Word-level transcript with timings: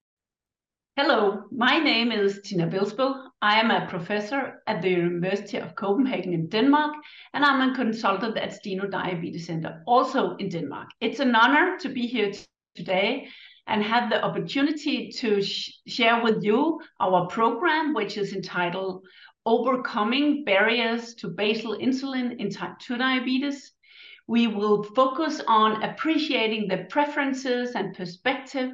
Hello, 0.96 1.46
my 1.52 1.80
name 1.80 2.12
is 2.12 2.40
Tina 2.44 2.68
Vilsbøll. 2.68 3.28
I 3.42 3.60
am 3.60 3.72
a 3.72 3.88
professor 3.88 4.62
at 4.68 4.84
the 4.84 4.92
University 4.92 5.58
of 5.58 5.76
Copenhagen 5.76 6.34
in 6.34 6.50
Denmark, 6.50 6.94
and 7.34 7.44
I'm 7.44 7.68
a 7.68 7.76
consultant 7.76 8.38
at 8.38 8.54
Steno 8.54 8.86
Diabetes 8.86 9.48
Center, 9.48 9.82
also 9.88 10.36
in 10.36 10.50
Denmark. 10.50 10.90
It's 11.02 11.20
an 11.20 11.34
honor 11.34 11.80
to 11.80 11.90
be 11.90 12.06
here 12.06 12.32
today 12.76 13.28
and 13.66 13.82
have 13.82 14.12
the 14.12 14.24
opportunity 14.24 15.12
to 15.14 15.42
sh 15.42 15.82
share 15.88 16.22
with 16.22 16.44
you 16.44 16.80
our 17.00 17.26
program, 17.26 17.96
which 17.96 18.16
is 18.20 18.34
entitled 18.34 19.04
Overcoming 19.48 20.44
Barriers 20.44 21.16
to 21.16 21.28
Basal 21.28 21.76
Insulin 21.80 22.38
in 22.38 22.52
Type 22.52 22.78
2 22.78 22.98
Diabetes. 22.98 23.74
We 24.28 24.46
will 24.46 24.84
focus 24.84 25.42
on 25.48 25.82
appreciating 25.82 26.68
the 26.68 26.86
preferences 26.88 27.72
and 27.74 27.96
perspective 27.96 28.74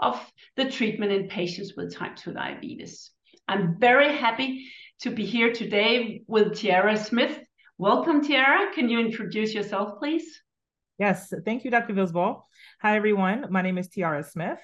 of 0.00 0.18
the 0.56 0.70
treatment 0.70 1.12
in 1.12 1.28
patients 1.28 1.74
with 1.76 1.94
type 1.94 2.16
2 2.16 2.32
diabetes. 2.32 3.10
I'm 3.46 3.78
very 3.78 4.16
happy 4.16 4.66
to 5.00 5.10
be 5.10 5.24
here 5.24 5.52
today 5.52 6.22
with 6.26 6.58
Tiara 6.58 6.96
Smith. 6.96 7.38
Welcome, 7.78 8.24
Tiara. 8.24 8.72
Can 8.74 8.88
you 8.88 8.98
introduce 8.98 9.54
yourself, 9.54 9.98
please? 9.98 10.40
Yes, 10.98 11.32
thank 11.44 11.64
you, 11.64 11.70
Dr. 11.70 11.94
Vilsbøll. 11.94 12.42
Hi, 12.82 12.96
everyone. 12.96 13.46
My 13.50 13.62
name 13.62 13.78
is 13.78 13.88
Tiara 13.88 14.24
Smith. 14.24 14.58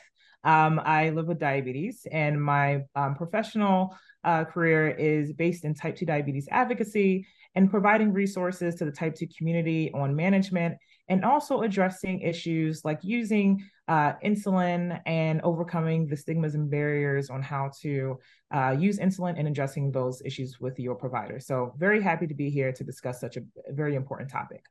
Um, 0.45 0.81
I 0.85 1.11
live 1.11 1.27
with 1.27 1.39
diabetes, 1.39 2.07
and 2.11 2.43
my 2.43 2.85
um, 2.95 3.15
professional 3.15 3.97
uh, 4.23 4.45
career 4.45 4.89
is 4.91 5.33
based 5.33 5.65
in 5.65 5.75
type 5.75 5.97
2 5.97 6.07
diabetes 6.07 6.49
advocacy 6.51 7.27
and 7.55 7.71
providing 7.71 8.13
resources 8.13 8.75
to 8.77 8.85
the 8.85 8.93
type 8.93 9.15
2 9.15 9.27
community 9.37 9.91
on 9.93 10.15
management 10.15 10.77
and 11.09 11.25
also 11.25 11.63
addressing 11.63 12.21
issues 12.21 12.85
like 12.85 13.01
using 13.03 13.65
uh, 13.89 14.15
insulin 14.25 15.01
and 15.07 15.41
overcoming 15.43 16.07
the 16.07 16.17
stigmas 16.17 16.55
and 16.55 16.71
barriers 16.71 17.31
on 17.31 17.43
how 17.43 17.71
to 17.83 18.19
uh, 18.53 18.75
use 18.79 18.99
insulin 18.99 19.39
and 19.39 19.47
addressing 19.49 19.93
those 19.93 20.23
issues 20.25 20.61
with 20.61 20.79
your 20.79 20.95
provider. 20.95 21.39
So, 21.41 21.75
very 21.79 22.03
happy 22.03 22.27
to 22.27 22.35
be 22.35 22.51
here 22.51 22.73
to 22.73 22.85
discuss 22.85 23.21
such 23.21 23.37
a 23.37 23.43
very 23.71 23.95
important 23.95 24.31
topic. 24.31 24.65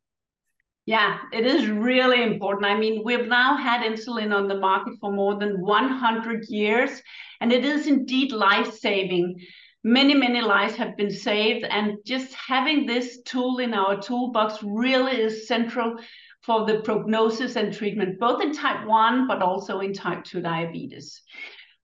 Yeah, 0.85 1.17
it 1.33 1.47
is 1.47 1.67
really 1.67 2.21
important. 2.21 2.65
I 2.65 2.77
mean, 2.77 3.01
we've 3.03 3.27
now 3.27 3.57
had 3.57 3.81
insulin 3.81 4.35
on 4.35 4.47
the 4.47 4.59
market 4.59 4.93
for 5.01 5.11
more 5.11 5.39
than 5.39 5.61
100 5.61 6.45
years, 6.47 7.01
and 7.41 7.51
it 7.51 7.65
is 7.65 7.87
indeed 7.87 8.31
life 8.31 8.71
saving. 8.77 9.39
Many, 9.83 10.13
many 10.13 10.41
lives 10.41 10.75
have 10.75 10.95
been 10.95 11.09
saved, 11.09 11.65
and 11.65 11.97
just 12.05 12.33
having 12.33 12.85
this 12.85 13.21
tool 13.23 13.59
in 13.59 13.73
our 13.73 13.99
toolbox 13.99 14.61
really 14.61 15.19
is 15.19 15.47
central 15.47 15.97
for 16.45 16.65
the 16.65 16.79
prognosis 16.81 17.55
and 17.55 17.73
treatment, 17.73 18.19
both 18.19 18.41
in 18.41 18.53
type 18.53 18.85
1 18.85 19.27
but 19.27 19.41
also 19.41 19.79
in 19.79 19.93
type 19.93 20.23
2 20.23 20.41
diabetes. 20.41 21.21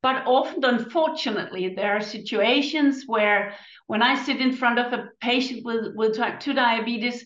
But 0.04 0.24
often, 0.26 0.66
unfortunately, 0.66 1.76
there 1.76 1.96
are 1.96 2.02
situations 2.02 3.04
where 3.06 3.54
when 3.88 4.02
I 4.02 4.16
sit 4.16 4.42
in 4.42 4.54
front 4.54 4.80
of 4.80 4.94
a 4.94 5.10
patient 5.22 5.64
with, 5.64 5.96
with 5.96 6.18
type 6.18 6.40
2 6.40 6.54
diabetes, 6.54 7.26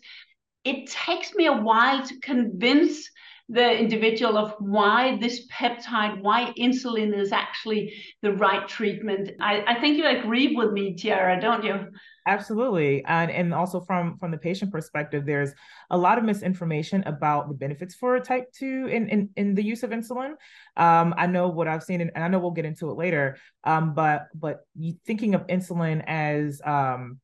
it 0.64 0.90
takes 0.90 1.34
me 1.36 1.46
a 1.46 1.54
while 1.54 2.06
to 2.06 2.20
convince 2.20 3.10
the 3.48 3.78
individual 3.78 4.38
of 4.38 4.56
why 4.60 5.18
this 5.22 5.48
peptide, 5.48 6.22
why 6.22 6.52
insulin 6.58 7.18
is 7.18 7.32
actually 7.32 7.94
the 8.24 8.34
right 8.34 8.68
treatment. 8.68 9.32
I, 9.40 9.64
I 9.68 9.80
think 9.80 9.98
you 9.98 10.08
agree 10.08 10.56
with 10.56 10.72
me, 10.72 10.96
Tiara, 10.96 11.40
don't 11.40 11.64
you? 11.64 11.88
Absolutely. 12.28 13.06
And, 13.06 13.30
and 13.30 13.54
also 13.54 13.80
from, 13.80 14.18
from 14.18 14.32
the 14.32 14.38
patient 14.38 14.72
perspective, 14.72 15.26
there's 15.26 15.54
a 15.92 15.98
lot 15.98 16.18
of 16.18 16.24
misinformation 16.24 17.04
about 17.06 17.50
the 17.50 17.54
benefits 17.54 17.94
for 17.94 18.20
type 18.20 18.52
2 18.54 18.88
in, 18.88 19.10
in, 19.10 19.30
in 19.36 19.54
the 19.54 19.64
use 19.64 19.84
of 19.84 19.92
insulin. 19.92 20.32
Um, 20.76 21.14
I 21.18 21.28
know 21.28 21.50
what 21.50 21.68
I've 21.68 21.84
seen, 21.84 22.02
and 22.02 22.12
I 22.16 22.28
know 22.28 22.40
we'll 22.40 22.50
get 22.52 22.66
into 22.66 22.90
it 22.90 22.96
later, 22.98 23.38
um, 23.64 23.94
but 23.94 24.28
but 24.34 24.66
thinking 25.06 25.36
of 25.36 25.46
insulin 25.48 26.04
as 26.08 26.62
um, 26.66 27.20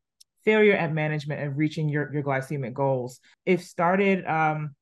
failure 0.46 0.76
at 0.76 0.94
management 0.94 1.42
and 1.42 1.58
reaching 1.58 1.90
your, 1.90 2.14
your 2.14 2.22
glycemic 2.22 2.74
goals, 2.74 3.20
if 3.46 3.64
started 3.64 4.24
um, 4.28 4.76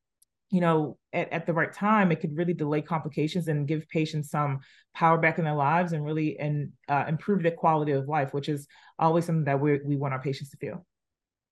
you 0.51 0.61
know, 0.61 0.97
at, 1.13 1.31
at 1.31 1.45
the 1.45 1.53
right 1.53 1.71
time, 1.71 2.11
it 2.11 2.19
could 2.21 2.35
really 2.35 2.53
delay 2.53 2.81
complications 2.81 3.47
and 3.47 3.67
give 3.67 3.87
patients 3.89 4.29
some 4.31 4.59
power 4.93 5.17
back 5.17 5.37
in 5.37 5.45
their 5.45 5.55
lives 5.55 5.93
and 5.93 6.03
really 6.03 6.37
and 6.39 6.71
uh, 6.87 7.05
improve 7.07 7.43
their 7.43 7.51
quality 7.51 7.91
of 7.91 8.07
life, 8.07 8.33
which 8.33 8.49
is 8.49 8.67
always 8.97 9.25
something 9.25 9.45
that 9.45 9.59
we 9.59 9.79
we 9.85 9.95
want 9.95 10.13
our 10.13 10.21
patients 10.21 10.49
to 10.51 10.57
feel. 10.57 10.85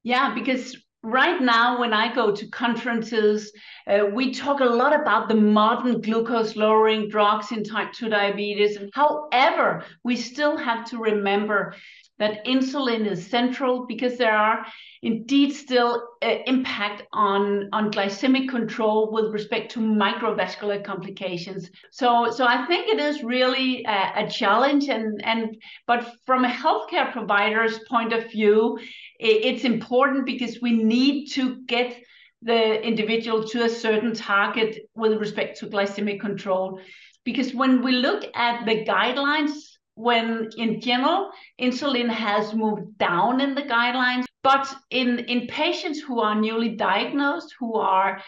Yeah, 0.03 0.33
because 0.33 0.75
right 1.03 1.41
now 1.41 1.79
when 1.79 1.93
I 1.93 2.13
go 2.13 2.35
to 2.35 2.47
conferences, 2.49 3.51
uh, 3.87 4.05
we 4.13 4.33
talk 4.33 4.59
a 4.59 4.65
lot 4.65 4.99
about 4.99 5.29
the 5.29 5.35
modern 5.35 6.01
glucose 6.01 6.55
lowering 6.55 7.09
drugs 7.09 7.51
in 7.51 7.63
type 7.63 7.93
2 7.93 8.09
diabetes. 8.09 8.77
However, 8.93 9.83
we 10.03 10.15
still 10.15 10.57
have 10.57 10.89
to 10.89 10.97
remember 10.97 11.75
that 12.19 12.43
insulin 12.45 13.09
is 13.09 13.27
central 13.27 13.85
because 13.85 14.17
there 14.17 14.35
are 14.35 14.65
indeed 15.03 15.51
still 15.51 16.03
uh, 16.23 16.35
impact 16.47 17.03
on, 17.13 17.69
on 17.71 17.91
glycemic 17.91 18.49
control 18.49 19.11
with 19.11 19.31
respect 19.31 19.71
to 19.71 19.79
microvascular 19.79 20.83
complications. 20.83 21.69
So, 21.91 22.31
so 22.31 22.45
I 22.45 22.65
think 22.65 22.87
it 22.87 22.99
is 22.99 23.23
really 23.23 23.85
a, 23.85 24.25
a 24.25 24.29
challenge 24.29 24.89
and, 24.89 25.21
and 25.23 25.55
but 25.85 26.11
from 26.25 26.45
a 26.45 26.49
healthcare 26.49 27.11
provider's 27.11 27.79
point 27.89 28.13
of 28.13 28.31
view, 28.31 28.79
it, 29.19 29.45
it's 29.45 29.63
important 29.63 30.25
because 30.25 30.59
we 30.61 30.71
need 30.71 31.27
to 31.33 31.57
get 31.65 31.95
the 32.41 32.81
individual 32.81 33.43
to 33.43 33.63
a 33.63 33.69
certain 33.69 34.13
target 34.13 34.77
with 34.95 35.19
respect 35.19 35.59
to 35.59 35.67
glycemic 35.67 36.19
control. 36.19 36.79
Because 37.23 37.53
when 37.53 37.83
we 37.83 37.91
look 37.91 38.25
at 38.35 38.65
the 38.65 38.85
guidelines 38.85 39.76
when 39.97 40.49
in 40.57 40.79
general 40.79 41.31
insulin 41.59 42.07
has 42.07 42.53
moved 42.53 42.97
down 42.99 43.41
in 43.41 43.55
the 43.55 43.63
guidelines 43.63 44.25
but 44.43 44.73
in 44.91 45.19
in 45.19 45.47
patients 45.47 45.99
who 45.99 46.19
are 46.19 46.35
newly 46.35 46.69
diagnosed 46.69 47.55
who 47.59 47.73
are 47.75 48.21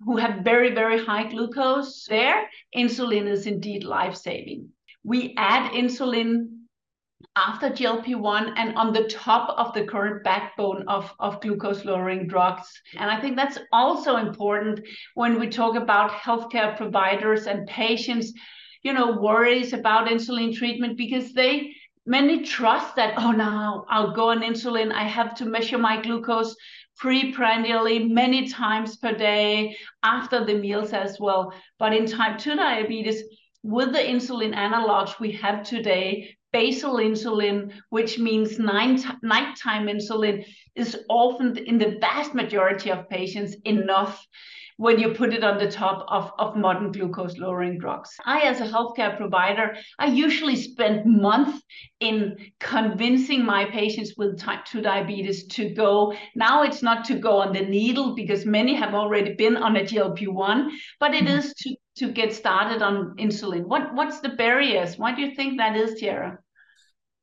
who 0.00 0.16
have 0.16 0.44
very 0.44 0.74
very 0.74 0.98
high 1.04 1.26
glucose 1.30 2.06
there 2.08 2.48
insulin 2.76 3.28
is 3.28 3.46
indeed 3.46 3.84
life 3.84 4.16
saving 4.16 4.68
we 5.04 5.32
add 5.36 5.70
insulin 5.72 6.48
after 7.36 7.70
GLP-1 7.70 8.52
and 8.56 8.76
on 8.76 8.92
the 8.92 9.04
top 9.04 9.54
of 9.56 9.72
the 9.72 9.86
current 9.86 10.22
backbone 10.22 10.84
of, 10.86 11.10
of 11.18 11.40
glucose 11.40 11.84
lowering 11.84 12.26
drugs. 12.26 12.68
And 12.98 13.10
I 13.10 13.18
think 13.20 13.36
that's 13.36 13.58
also 13.72 14.16
important 14.16 14.80
when 15.14 15.40
we 15.40 15.48
talk 15.48 15.76
about 15.76 16.10
healthcare 16.10 16.76
providers 16.76 17.46
and 17.46 17.66
patients 17.66 18.34
you 18.82 18.92
know, 18.92 19.12
worries 19.12 19.72
about 19.72 20.08
insulin 20.08 20.54
treatment 20.54 20.96
because 20.96 21.32
they 21.32 21.74
many 22.04 22.42
trust 22.44 22.96
that, 22.96 23.14
oh, 23.16 23.30
now 23.30 23.86
I'll 23.88 24.12
go 24.12 24.30
on 24.30 24.42
insulin. 24.42 24.92
I 24.92 25.04
have 25.04 25.34
to 25.36 25.44
measure 25.44 25.78
my 25.78 26.02
glucose 26.02 26.56
preprandially 27.00 28.10
many 28.10 28.48
times 28.48 28.96
per 28.96 29.12
day 29.12 29.76
after 30.02 30.44
the 30.44 30.54
meals 30.54 30.92
as 30.92 31.18
well. 31.20 31.52
But 31.78 31.92
in 31.92 32.06
type 32.06 32.38
2 32.38 32.56
diabetes, 32.56 33.22
with 33.62 33.92
the 33.92 33.98
insulin 33.98 34.54
analogs 34.54 35.20
we 35.20 35.32
have 35.32 35.62
today, 35.62 36.36
basal 36.52 36.96
insulin, 36.96 37.72
which 37.90 38.18
means 38.18 38.58
nighttime 38.58 39.86
insulin, 39.86 40.44
is 40.74 40.98
often 41.08 41.56
in 41.56 41.78
the 41.78 41.98
vast 42.00 42.34
majority 42.34 42.90
of 42.90 43.08
patients 43.08 43.54
enough 43.64 44.26
when 44.82 44.98
you 44.98 45.10
put 45.10 45.32
it 45.32 45.44
on 45.44 45.58
the 45.58 45.70
top 45.70 46.04
of, 46.08 46.32
of 46.40 46.56
modern 46.56 46.90
glucose 46.90 47.38
lowering 47.38 47.78
drugs. 47.78 48.10
I, 48.24 48.40
as 48.40 48.60
a 48.60 48.66
healthcare 48.66 49.16
provider, 49.16 49.76
I 50.00 50.06
usually 50.06 50.56
spend 50.56 51.06
months 51.06 51.62
in 52.00 52.36
convincing 52.58 53.44
my 53.44 53.66
patients 53.66 54.14
with 54.16 54.40
type 54.40 54.64
2 54.64 54.80
diabetes 54.80 55.46
to 55.54 55.72
go. 55.72 56.14
Now 56.34 56.64
it's 56.64 56.82
not 56.82 57.04
to 57.04 57.14
go 57.14 57.36
on 57.36 57.52
the 57.52 57.60
needle 57.60 58.16
because 58.16 58.44
many 58.44 58.74
have 58.74 58.92
already 58.92 59.34
been 59.34 59.56
on 59.56 59.76
a 59.76 59.82
GLP-1, 59.82 60.70
but 60.98 61.14
it 61.14 61.26
mm-hmm. 61.26 61.48
to, 61.60 61.76
to 61.98 62.12
get 62.12 62.34
started 62.34 62.82
on 62.82 63.14
insulin. 63.18 63.66
What 63.66 63.94
What's 63.94 64.18
the 64.18 64.30
barriers? 64.30 64.98
Why 64.98 65.14
do 65.14 65.22
you 65.22 65.36
think 65.36 65.58
that 65.58 65.76
is, 65.76 66.00
Tiara? 66.00 66.40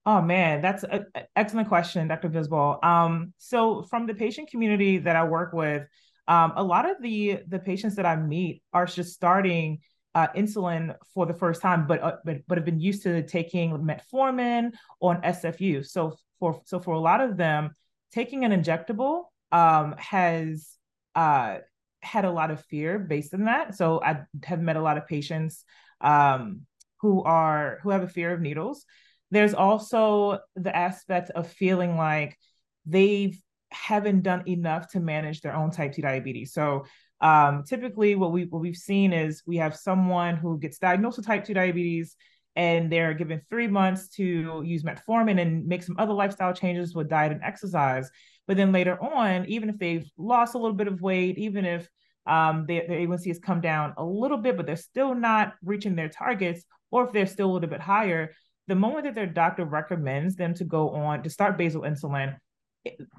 Oh 0.05 0.21
man, 0.21 0.61
that's 0.61 0.85
an 0.85 1.07
excellent 1.35 1.67
question, 1.67 2.07
Dr. 2.07 2.29
Visbal. 2.29 2.81
Um, 2.85 3.33
so 3.37 3.83
from 3.83 4.07
the 4.07 4.13
patient 4.13 4.49
community 4.49 4.99
that 4.99 5.17
I 5.17 5.25
work 5.25 5.51
with, 5.51 5.83
um, 6.29 6.53
a 6.55 6.63
lot 6.63 6.89
of 6.89 7.01
the 7.01 7.39
the 7.47 7.59
patients 7.59 7.95
that 7.95 8.05
I 8.05 8.15
meet 8.15 8.61
are 8.71 8.85
just 8.85 9.13
starting 9.13 9.79
uh, 10.15 10.27
insulin 10.35 10.95
for 11.13 11.25
the 11.25 11.33
first 11.33 11.61
time, 11.61 11.87
but, 11.87 12.01
uh, 12.01 12.17
but 12.23 12.37
but 12.47 12.57
have 12.57 12.65
been 12.65 12.79
used 12.79 13.03
to 13.03 13.23
taking 13.23 13.71
metformin 13.71 14.71
or 14.99 15.15
SFU. 15.21 15.85
So 15.85 16.15
for 16.39 16.61
so 16.65 16.79
for 16.79 16.93
a 16.93 16.99
lot 16.99 17.19
of 17.19 17.35
them, 17.35 17.71
taking 18.11 18.45
an 18.45 18.51
injectable 18.51 19.23
um, 19.51 19.95
has 19.97 20.69
uh, 21.15 21.57
had 22.01 22.25
a 22.25 22.31
lot 22.31 22.51
of 22.51 22.63
fear 22.65 22.99
based 22.99 23.33
on 23.33 23.45
that. 23.45 23.75
So 23.75 24.01
I 24.01 24.21
have 24.45 24.61
met 24.61 24.77
a 24.77 24.81
lot 24.81 24.97
of 24.97 25.07
patients 25.07 25.65
um, 25.99 26.61
who 27.01 27.23
are 27.23 27.79
who 27.81 27.89
have 27.89 28.03
a 28.03 28.07
fear 28.07 28.33
of 28.33 28.39
needles. 28.39 28.85
There's 29.31 29.55
also 29.55 30.39
the 30.55 30.75
aspect 30.75 31.31
of 31.31 31.47
feeling 31.47 31.97
like 31.97 32.37
they 32.85 33.35
haven't 33.71 34.21
done 34.21 34.43
enough 34.47 34.87
to 34.89 34.99
manage 34.99 35.41
their 35.41 35.55
own 35.55 35.71
type 35.71 35.93
2 35.93 36.01
diabetes. 36.01 36.53
So 36.53 36.85
um, 37.21 37.63
typically 37.63 38.15
what 38.15 38.31
we 38.31 38.45
what 38.45 38.61
we've 38.61 38.75
seen 38.75 39.11
is 39.13 39.43
we 39.45 39.57
have 39.57 39.75
someone 39.75 40.37
who 40.37 40.57
gets 40.57 40.79
diagnosed 40.79 41.17
with 41.17 41.27
type 41.27 41.45
2 41.45 41.53
diabetes 41.53 42.15
and 42.55 42.91
they're 42.91 43.13
given 43.13 43.41
three 43.49 43.67
months 43.67 44.09
to 44.09 44.63
use 44.65 44.83
metformin 44.83 45.39
and 45.39 45.65
make 45.65 45.83
some 45.83 45.95
other 45.99 46.13
lifestyle 46.13 46.53
changes 46.53 46.95
with 46.95 47.09
diet 47.09 47.31
and 47.31 47.43
exercise. 47.43 48.09
But 48.47 48.57
then 48.57 48.71
later 48.71 49.01
on, 49.01 49.45
even 49.45 49.69
if 49.69 49.77
they've 49.77 50.09
lost 50.17 50.55
a 50.55 50.57
little 50.57 50.75
bit 50.75 50.87
of 50.87 51.01
weight, 51.01 51.37
even 51.37 51.65
if 51.65 51.87
um, 52.25 52.65
their, 52.67 52.85
their 52.87 52.99
A1C 52.99 53.27
has 53.27 53.39
come 53.39 53.61
down 53.61 53.93
a 53.97 54.03
little 54.03 54.37
bit, 54.37 54.57
but 54.57 54.65
they're 54.65 54.75
still 54.75 55.15
not 55.15 55.53
reaching 55.63 55.95
their 55.95 56.09
targets, 56.09 56.63
or 56.91 57.05
if 57.05 57.13
they're 57.13 57.27
still 57.27 57.49
a 57.49 57.53
little 57.53 57.69
bit 57.69 57.79
higher, 57.79 58.33
the 58.67 58.75
moment 58.75 59.05
that 59.05 59.15
their 59.15 59.25
doctor 59.25 59.65
recommends 59.65 60.35
them 60.35 60.53
to 60.55 60.63
go 60.63 60.89
on 60.89 61.23
to 61.23 61.29
start 61.29 61.57
basal 61.57 61.83
insulin, 61.83 62.35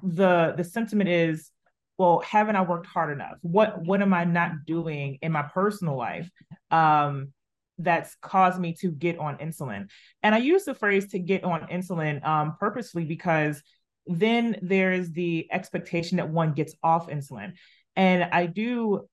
the 0.03 0.53
the 0.57 0.63
sentiment 0.63 1.09
is, 1.09 1.51
well, 1.97 2.19
haven't 2.19 2.55
I 2.55 2.61
worked 2.61 2.87
hard 2.87 3.11
enough? 3.11 3.37
What 3.41 3.81
what 3.85 4.01
am 4.01 4.13
I 4.13 4.23
not 4.23 4.65
doing 4.65 5.19
in 5.21 5.31
my 5.31 5.43
personal 5.43 5.97
life? 5.97 6.29
Um, 6.69 7.33
that's 7.77 8.15
caused 8.21 8.59
me 8.59 8.73
to 8.73 8.91
get 8.91 9.17
on 9.17 9.37
insulin. 9.37 9.89
And 10.23 10.35
I 10.35 10.39
use 10.39 10.65
the 10.65 10.75
phrase 10.75 11.07
to 11.09 11.19
get 11.19 11.43
on 11.43 11.61
insulin 11.67 12.25
um, 12.25 12.55
purposely 12.59 13.05
because 13.05 13.61
then 14.07 14.57
there's 14.61 15.11
the 15.11 15.47
expectation 15.51 16.17
that 16.17 16.29
one 16.29 16.53
gets 16.53 16.75
off 16.83 17.07
insulin. 17.09 17.53
And 17.95 18.23
I 18.23 18.45
do 18.45 19.07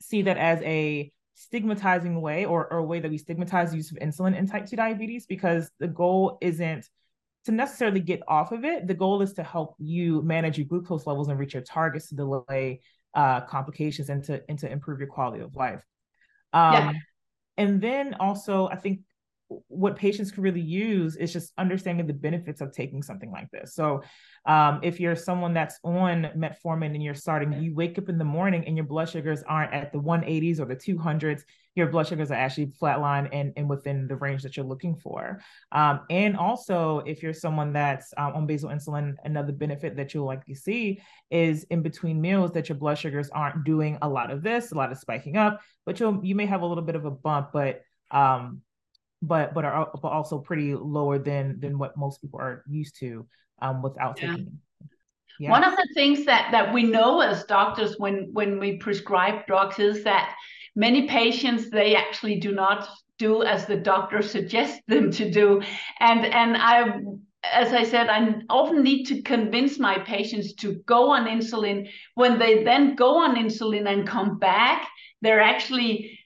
see 0.00 0.22
that 0.22 0.36
as 0.36 0.60
a 0.62 1.12
stigmatizing 1.34 2.20
way 2.20 2.44
or, 2.44 2.70
or 2.70 2.78
a 2.78 2.84
way 2.84 3.00
that 3.00 3.10
we 3.10 3.18
stigmatize 3.18 3.74
use 3.74 3.90
of 3.90 3.98
insulin 3.98 4.36
in 4.36 4.46
type 4.46 4.66
2 4.66 4.76
diabetes 4.76 5.26
because 5.26 5.70
the 5.78 5.88
goal 5.88 6.38
isn't 6.40 6.88
to 7.46 7.52
necessarily 7.52 8.00
get 8.00 8.20
off 8.28 8.52
of 8.52 8.64
it. 8.64 8.86
The 8.86 8.94
goal 8.94 9.22
is 9.22 9.32
to 9.34 9.42
help 9.42 9.74
you 9.78 10.22
manage 10.22 10.58
your 10.58 10.66
glucose 10.66 11.06
levels 11.06 11.28
and 11.28 11.38
reach 11.38 11.54
your 11.54 11.62
targets 11.62 12.08
to 12.08 12.14
delay 12.14 12.80
uh, 13.14 13.40
complications 13.42 14.10
and 14.10 14.22
to, 14.24 14.42
and 14.48 14.58
to 14.58 14.70
improve 14.70 14.98
your 14.98 15.08
quality 15.08 15.42
of 15.42 15.56
life. 15.56 15.82
Um, 16.52 16.72
yeah. 16.74 16.92
And 17.56 17.80
then 17.80 18.14
also, 18.20 18.68
I 18.68 18.76
think 18.76 19.00
what 19.68 19.96
patients 19.96 20.30
can 20.30 20.42
really 20.42 20.60
use 20.60 21.16
is 21.16 21.32
just 21.32 21.52
understanding 21.58 22.06
the 22.06 22.12
benefits 22.12 22.60
of 22.60 22.72
taking 22.72 23.02
something 23.02 23.30
like 23.32 23.50
this. 23.50 23.74
So, 23.74 24.02
um, 24.46 24.80
if 24.82 25.00
you're 25.00 25.16
someone 25.16 25.52
that's 25.52 25.78
on 25.82 26.30
metformin 26.36 26.94
and 26.94 27.02
you're 27.02 27.14
starting, 27.14 27.52
you 27.60 27.74
wake 27.74 27.98
up 27.98 28.08
in 28.08 28.16
the 28.16 28.24
morning 28.24 28.64
and 28.66 28.76
your 28.76 28.86
blood 28.86 29.08
sugars 29.08 29.42
aren't 29.46 29.72
at 29.72 29.92
the 29.92 30.00
180s 30.00 30.60
or 30.60 30.66
the 30.66 30.76
200s, 30.76 31.42
your 31.74 31.88
blood 31.88 32.06
sugars 32.06 32.30
are 32.30 32.34
actually 32.34 32.66
flatline 32.66 33.28
and, 33.32 33.52
and 33.56 33.68
within 33.68 34.06
the 34.06 34.16
range 34.16 34.42
that 34.42 34.56
you're 34.56 34.66
looking 34.66 34.96
for. 34.96 35.40
Um, 35.72 36.00
and 36.10 36.36
also, 36.36 36.98
if 37.06 37.22
you're 37.22 37.34
someone 37.34 37.72
that's 37.72 38.14
um, 38.16 38.34
on 38.34 38.46
basal 38.46 38.70
insulin, 38.70 39.14
another 39.24 39.52
benefit 39.52 39.96
that 39.96 40.14
you'll 40.14 40.26
likely 40.26 40.54
see 40.54 41.00
is 41.30 41.64
in 41.64 41.82
between 41.82 42.20
meals 42.20 42.52
that 42.52 42.68
your 42.68 42.78
blood 42.78 42.98
sugars 42.98 43.30
aren't 43.30 43.64
doing 43.64 43.98
a 44.02 44.08
lot 44.08 44.30
of 44.30 44.42
this, 44.42 44.72
a 44.72 44.74
lot 44.74 44.92
of 44.92 44.98
spiking 44.98 45.36
up, 45.36 45.60
but 45.84 45.98
you'll 45.98 46.24
you 46.24 46.34
may 46.34 46.46
have 46.46 46.62
a 46.62 46.66
little 46.66 46.84
bit 46.84 46.96
of 46.96 47.04
a 47.04 47.10
bump, 47.10 47.50
but 47.52 47.82
um, 48.10 48.62
but 49.22 49.54
but 49.54 49.64
are 49.64 49.90
but 50.02 50.08
also 50.08 50.38
pretty 50.38 50.74
lower 50.74 51.18
than 51.18 51.60
than 51.60 51.78
what 51.78 51.96
most 51.96 52.20
people 52.20 52.40
are 52.40 52.64
used 52.68 52.98
to 53.00 53.26
um, 53.60 53.82
without 53.82 54.20
yeah. 54.20 54.30
taking. 54.30 54.58
Yeah. 55.38 55.50
One 55.50 55.64
of 55.64 55.74
the 55.74 55.88
things 55.94 56.26
that 56.26 56.50
that 56.52 56.72
we 56.72 56.82
know 56.82 57.20
as 57.20 57.44
doctors 57.44 57.96
when 57.98 58.30
when 58.32 58.58
we 58.58 58.76
prescribe 58.76 59.46
drugs 59.46 59.78
is 59.78 60.04
that 60.04 60.34
many 60.76 61.08
patients 61.08 61.70
they 61.70 61.96
actually 61.96 62.38
do 62.40 62.52
not 62.52 62.88
do 63.18 63.42
as 63.42 63.66
the 63.66 63.76
doctor 63.76 64.22
suggests 64.22 64.80
them 64.86 65.10
to 65.12 65.30
do, 65.30 65.62
and 66.00 66.26
and 66.26 66.56
I 66.56 67.00
as 67.42 67.72
I 67.72 67.84
said, 67.84 68.08
I 68.08 68.34
often 68.50 68.82
need 68.82 69.04
to 69.04 69.22
convince 69.22 69.78
my 69.78 69.98
patients 69.98 70.52
to 70.56 70.74
go 70.86 71.10
on 71.10 71.26
insulin. 71.26 71.88
When 72.14 72.38
they 72.38 72.64
then 72.64 72.96
go 72.96 73.16
on 73.16 73.36
insulin 73.36 73.90
and 73.90 74.06
come 74.06 74.38
back, 74.38 74.86
they're 75.22 75.40
actually 75.40 76.18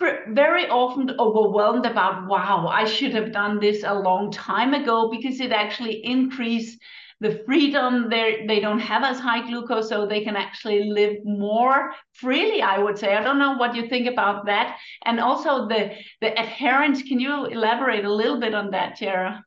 very 0.00 0.68
often 0.68 1.10
overwhelmed 1.18 1.86
about, 1.86 2.26
wow, 2.26 2.66
I 2.66 2.84
should 2.84 3.14
have 3.14 3.32
done 3.32 3.60
this 3.60 3.84
a 3.84 3.94
long 3.94 4.32
time 4.32 4.74
ago 4.74 5.08
because 5.10 5.40
it 5.40 5.52
actually 5.52 6.04
increased 6.04 6.80
the 7.20 7.42
freedom. 7.46 8.10
They 8.10 8.44
they 8.46 8.60
don't 8.60 8.80
have 8.80 9.04
as 9.04 9.20
high 9.20 9.46
glucose 9.46 9.88
so 9.88 10.06
they 10.06 10.24
can 10.24 10.36
actually 10.36 10.90
live 10.90 11.18
more 11.24 11.92
freely 12.12 12.60
i 12.60 12.78
would 12.78 12.98
say. 12.98 13.14
I 13.14 13.22
don't 13.22 13.38
know 13.38 13.56
what 13.56 13.74
you 13.76 13.88
think 13.88 14.08
about 14.08 14.46
that. 14.46 14.76
And 15.04 15.20
also 15.20 15.68
the 15.68 15.92
the 16.20 16.38
adherence. 16.38 17.02
Can 17.02 17.20
you 17.20 17.46
elaborate 17.46 18.04
a 18.04 18.12
little 18.12 18.40
bit 18.40 18.54
on 18.54 18.70
that 18.72 18.96
tara? 18.96 19.44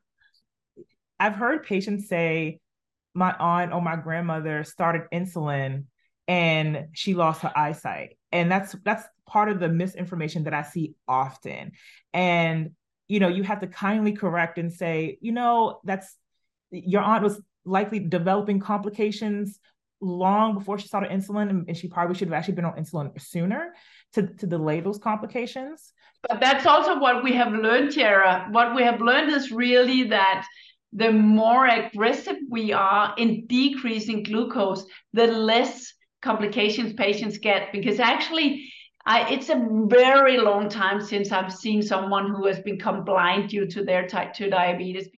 I've 1.20 1.34
heard 1.34 1.66
patients 1.66 2.08
say 2.08 2.60
my 3.14 3.34
aunt 3.38 3.72
or 3.72 3.82
my 3.82 3.96
grandmother 3.96 4.64
started 4.64 5.02
insulin 5.12 5.84
and 6.26 6.88
she 6.92 7.14
lost 7.14 7.42
her 7.42 7.52
eyesight 7.56 8.17
and 8.32 8.50
that's 8.50 8.74
that's 8.84 9.04
part 9.26 9.48
of 9.48 9.60
the 9.60 9.68
misinformation 9.68 10.44
that 10.44 10.54
I 10.54 10.62
see 10.62 10.94
often. 11.06 11.72
And 12.12 12.70
you 13.08 13.20
know, 13.20 13.28
you 13.28 13.42
have 13.42 13.60
to 13.60 13.66
kindly 13.66 14.12
correct 14.12 14.58
and 14.58 14.72
say, 14.72 15.18
you 15.20 15.32
know, 15.32 15.80
that's 15.84 16.14
your 16.70 17.02
aunt 17.02 17.24
was 17.24 17.40
likely 17.64 18.00
developing 18.00 18.60
complications 18.60 19.58
long 20.00 20.54
before 20.54 20.78
she 20.78 20.86
started 20.86 21.10
insulin, 21.10 21.50
and, 21.66 21.76
she 21.76 21.88
probably 21.88 22.14
should 22.14 22.28
have 22.28 22.34
actually 22.34 22.54
been 22.54 22.64
on 22.64 22.76
insulin 22.76 23.20
sooner 23.20 23.72
to, 24.12 24.26
to 24.26 24.46
delay 24.46 24.80
those 24.80 24.98
complications. 24.98 25.92
But 26.28 26.40
that's 26.40 26.66
also 26.66 26.98
what 26.98 27.24
we 27.24 27.32
have 27.32 27.52
learned, 27.52 27.92
Tara. 27.92 28.48
What 28.50 28.74
we 28.74 28.82
have 28.82 29.00
learned 29.00 29.32
is 29.32 29.50
really 29.50 30.04
that 30.04 30.46
the 30.92 31.12
more 31.12 31.66
aggressive 31.66 32.36
we 32.48 32.72
are 32.72 33.14
in 33.18 33.46
decreasing 33.46 34.22
glucose, 34.22 34.84
the 35.12 35.26
less 35.26 35.92
complications 36.22 36.92
patients 36.94 37.38
get 37.38 37.72
because 37.72 38.00
actually 38.00 38.70
I, 39.06 39.30
it's 39.30 39.48
a 39.48 39.66
very 39.86 40.36
long 40.36 40.68
time 40.68 41.00
since 41.00 41.32
I've 41.32 41.52
seen 41.52 41.82
someone 41.82 42.28
who 42.28 42.46
has 42.46 42.60
become 42.60 43.04
blind 43.04 43.48
due 43.48 43.66
to 43.68 43.82
their 43.82 44.06
type 44.06 44.34
2 44.34 44.50
diabetes. 44.50 45.08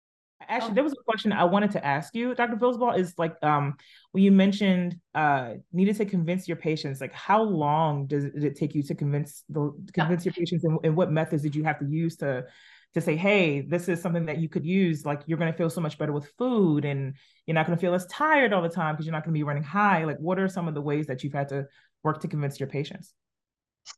Actually, 0.49 0.75
there 0.75 0.85
was 0.85 0.93
a 0.93 1.05
question 1.05 1.33
I 1.33 1.45
wanted 1.45 1.73
to 1.73 1.85
ask 1.85 2.15
you, 2.15 2.35
Dr. 2.35 2.57
Vilsbøll, 2.57 2.99
is 2.99 3.15
like 3.19 3.35
um, 3.43 3.75
when 4.13 4.25
you 4.25 4.33
mentioned 4.33 4.97
uh, 5.15 5.55
needed 5.73 5.97
to 5.97 6.05
convince 6.05 6.49
your 6.49 6.57
patients, 6.57 7.01
like 7.01 7.13
how 7.13 7.43
long 7.43 8.07
does 8.07 8.25
it, 8.25 8.33
it 8.43 8.57
take 8.57 8.75
you 8.75 8.83
to 8.85 8.95
convince 8.95 9.45
the 9.49 9.73
convince 9.93 10.25
your 10.25 10.35
patients 10.35 10.65
and, 10.65 10.79
and 10.83 10.97
what 10.97 11.13
methods 11.13 11.43
did 11.43 11.55
you 11.55 11.65
have 11.65 11.79
to 11.79 11.87
use 11.87 12.17
to 12.17 12.47
to 12.95 13.01
say, 13.01 13.17
hey, 13.17 13.61
this 13.61 13.89
is 13.89 14.01
something 14.01 14.27
that 14.27 14.39
you 14.39 14.49
could 14.49 14.65
use. 14.65 15.05
Like 15.05 15.23
you're 15.27 15.39
going 15.39 15.53
to 15.53 15.57
feel 15.57 15.71
so 15.71 15.81
much 15.81 15.99
better 15.99 16.13
with 16.13 16.33
food 16.39 16.85
and 16.85 17.15
you're 17.47 17.55
not 17.55 17.67
going 17.67 17.77
to 17.77 17.81
feel 17.81 17.95
as 17.95 18.07
tired 18.07 18.53
all 18.53 18.63
the 18.63 18.69
time 18.69 18.95
because 18.95 19.07
you're 19.07 19.13
not 19.13 19.25
going 19.25 19.35
to 19.35 19.39
be 19.39 19.45
running 19.45 19.63
high. 19.63 20.05
Like, 20.05 20.19
what 20.19 20.39
are 20.39 20.49
some 20.49 20.69
of 20.69 20.75
the 20.75 20.83
ways 20.83 21.07
that 21.07 21.23
you've 21.23 21.33
had 21.33 21.49
to 21.51 21.67
work 22.03 22.21
to 22.21 22.29
convince 22.29 22.59
your 22.59 22.69
patients? 22.69 23.15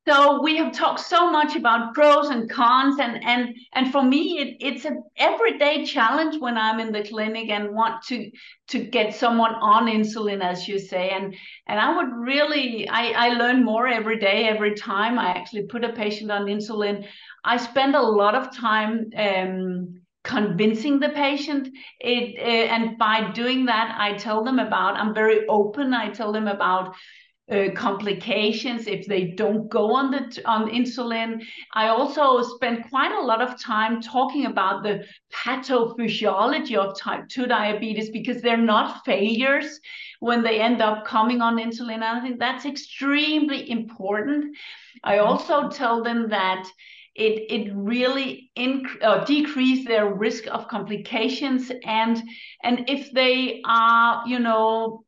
so 0.06 0.42
we 0.42 0.56
have 0.56 0.72
talked 0.72 1.00
so 1.00 1.30
much 1.30 1.54
about 1.56 1.94
pros 1.94 2.28
and 2.30 2.48
cons 2.48 2.98
and 2.98 3.22
and 3.24 3.54
and 3.74 3.92
for 3.92 4.02
me 4.02 4.38
it, 4.38 4.56
it's 4.60 4.84
an 4.84 5.02
everyday 5.16 5.84
challenge 5.84 6.40
when 6.40 6.56
i'm 6.56 6.80
in 6.80 6.92
the 6.92 7.02
clinic 7.04 7.50
and 7.50 7.74
want 7.74 8.02
to 8.02 8.30
to 8.68 8.78
get 8.78 9.14
someone 9.14 9.54
on 9.56 9.86
insulin 9.86 10.42
as 10.42 10.66
you 10.66 10.78
say 10.78 11.10
and 11.10 11.34
and 11.66 11.80
i 11.80 11.94
would 11.96 12.12
really 12.14 12.88
i 12.88 13.10
i 13.10 13.28
learn 13.30 13.64
more 13.64 13.86
every 13.86 14.18
day 14.18 14.48
every 14.48 14.74
time 14.74 15.18
i 15.18 15.30
actually 15.30 15.66
put 15.66 15.84
a 15.84 15.92
patient 15.92 16.30
on 16.30 16.46
insulin 16.46 17.06
i 17.44 17.56
spend 17.56 17.94
a 17.94 18.02
lot 18.02 18.34
of 18.34 18.54
time 18.56 19.10
um, 19.16 20.00
convincing 20.24 21.00
the 21.00 21.08
patient 21.10 21.68
it 22.00 22.38
uh, 22.38 22.74
and 22.74 22.98
by 22.98 23.30
doing 23.32 23.66
that 23.66 23.94
i 23.98 24.12
tell 24.16 24.44
them 24.44 24.58
about 24.58 24.96
i'm 24.96 25.14
very 25.14 25.46
open 25.48 25.92
i 25.92 26.08
tell 26.08 26.32
them 26.32 26.46
about 26.46 26.94
uh, 27.50 27.68
complications 27.74 28.86
if 28.86 29.06
they 29.06 29.24
don't 29.32 29.68
go 29.68 29.94
on 29.94 30.10
the 30.10 30.42
on 30.46 30.70
insulin. 30.70 31.42
I 31.74 31.88
also 31.88 32.42
spend 32.54 32.88
quite 32.88 33.12
a 33.12 33.20
lot 33.20 33.42
of 33.42 33.60
time 33.60 34.00
talking 34.00 34.46
about 34.46 34.82
the 34.82 35.04
pathophysiology 35.34 36.76
of 36.76 36.98
type 36.98 37.28
2 37.28 37.46
diabetes 37.46 38.10
because 38.10 38.40
they're 38.40 38.56
not 38.56 39.04
failures 39.04 39.80
when 40.20 40.42
they 40.42 40.60
end 40.60 40.80
up 40.80 41.04
coming 41.04 41.40
on 41.42 41.56
insulin. 41.56 42.02
I 42.02 42.20
think 42.20 42.38
that's 42.38 42.64
extremely 42.64 43.70
important. 43.70 44.56
I 45.02 45.16
mm-hmm. 45.16 45.26
also 45.26 45.68
tell 45.68 46.02
them 46.02 46.28
that 46.30 46.64
it 47.14 47.44
it 47.50 47.72
really 47.74 48.50
inc- 48.56 49.02
uh, 49.02 49.24
decrease 49.24 49.86
their 49.86 50.12
risk 50.14 50.46
of 50.48 50.68
complications 50.68 51.70
and 51.84 52.22
and 52.62 52.88
if 52.88 53.10
they 53.12 53.60
are 53.66 54.22
you 54.26 54.38
know 54.38 55.04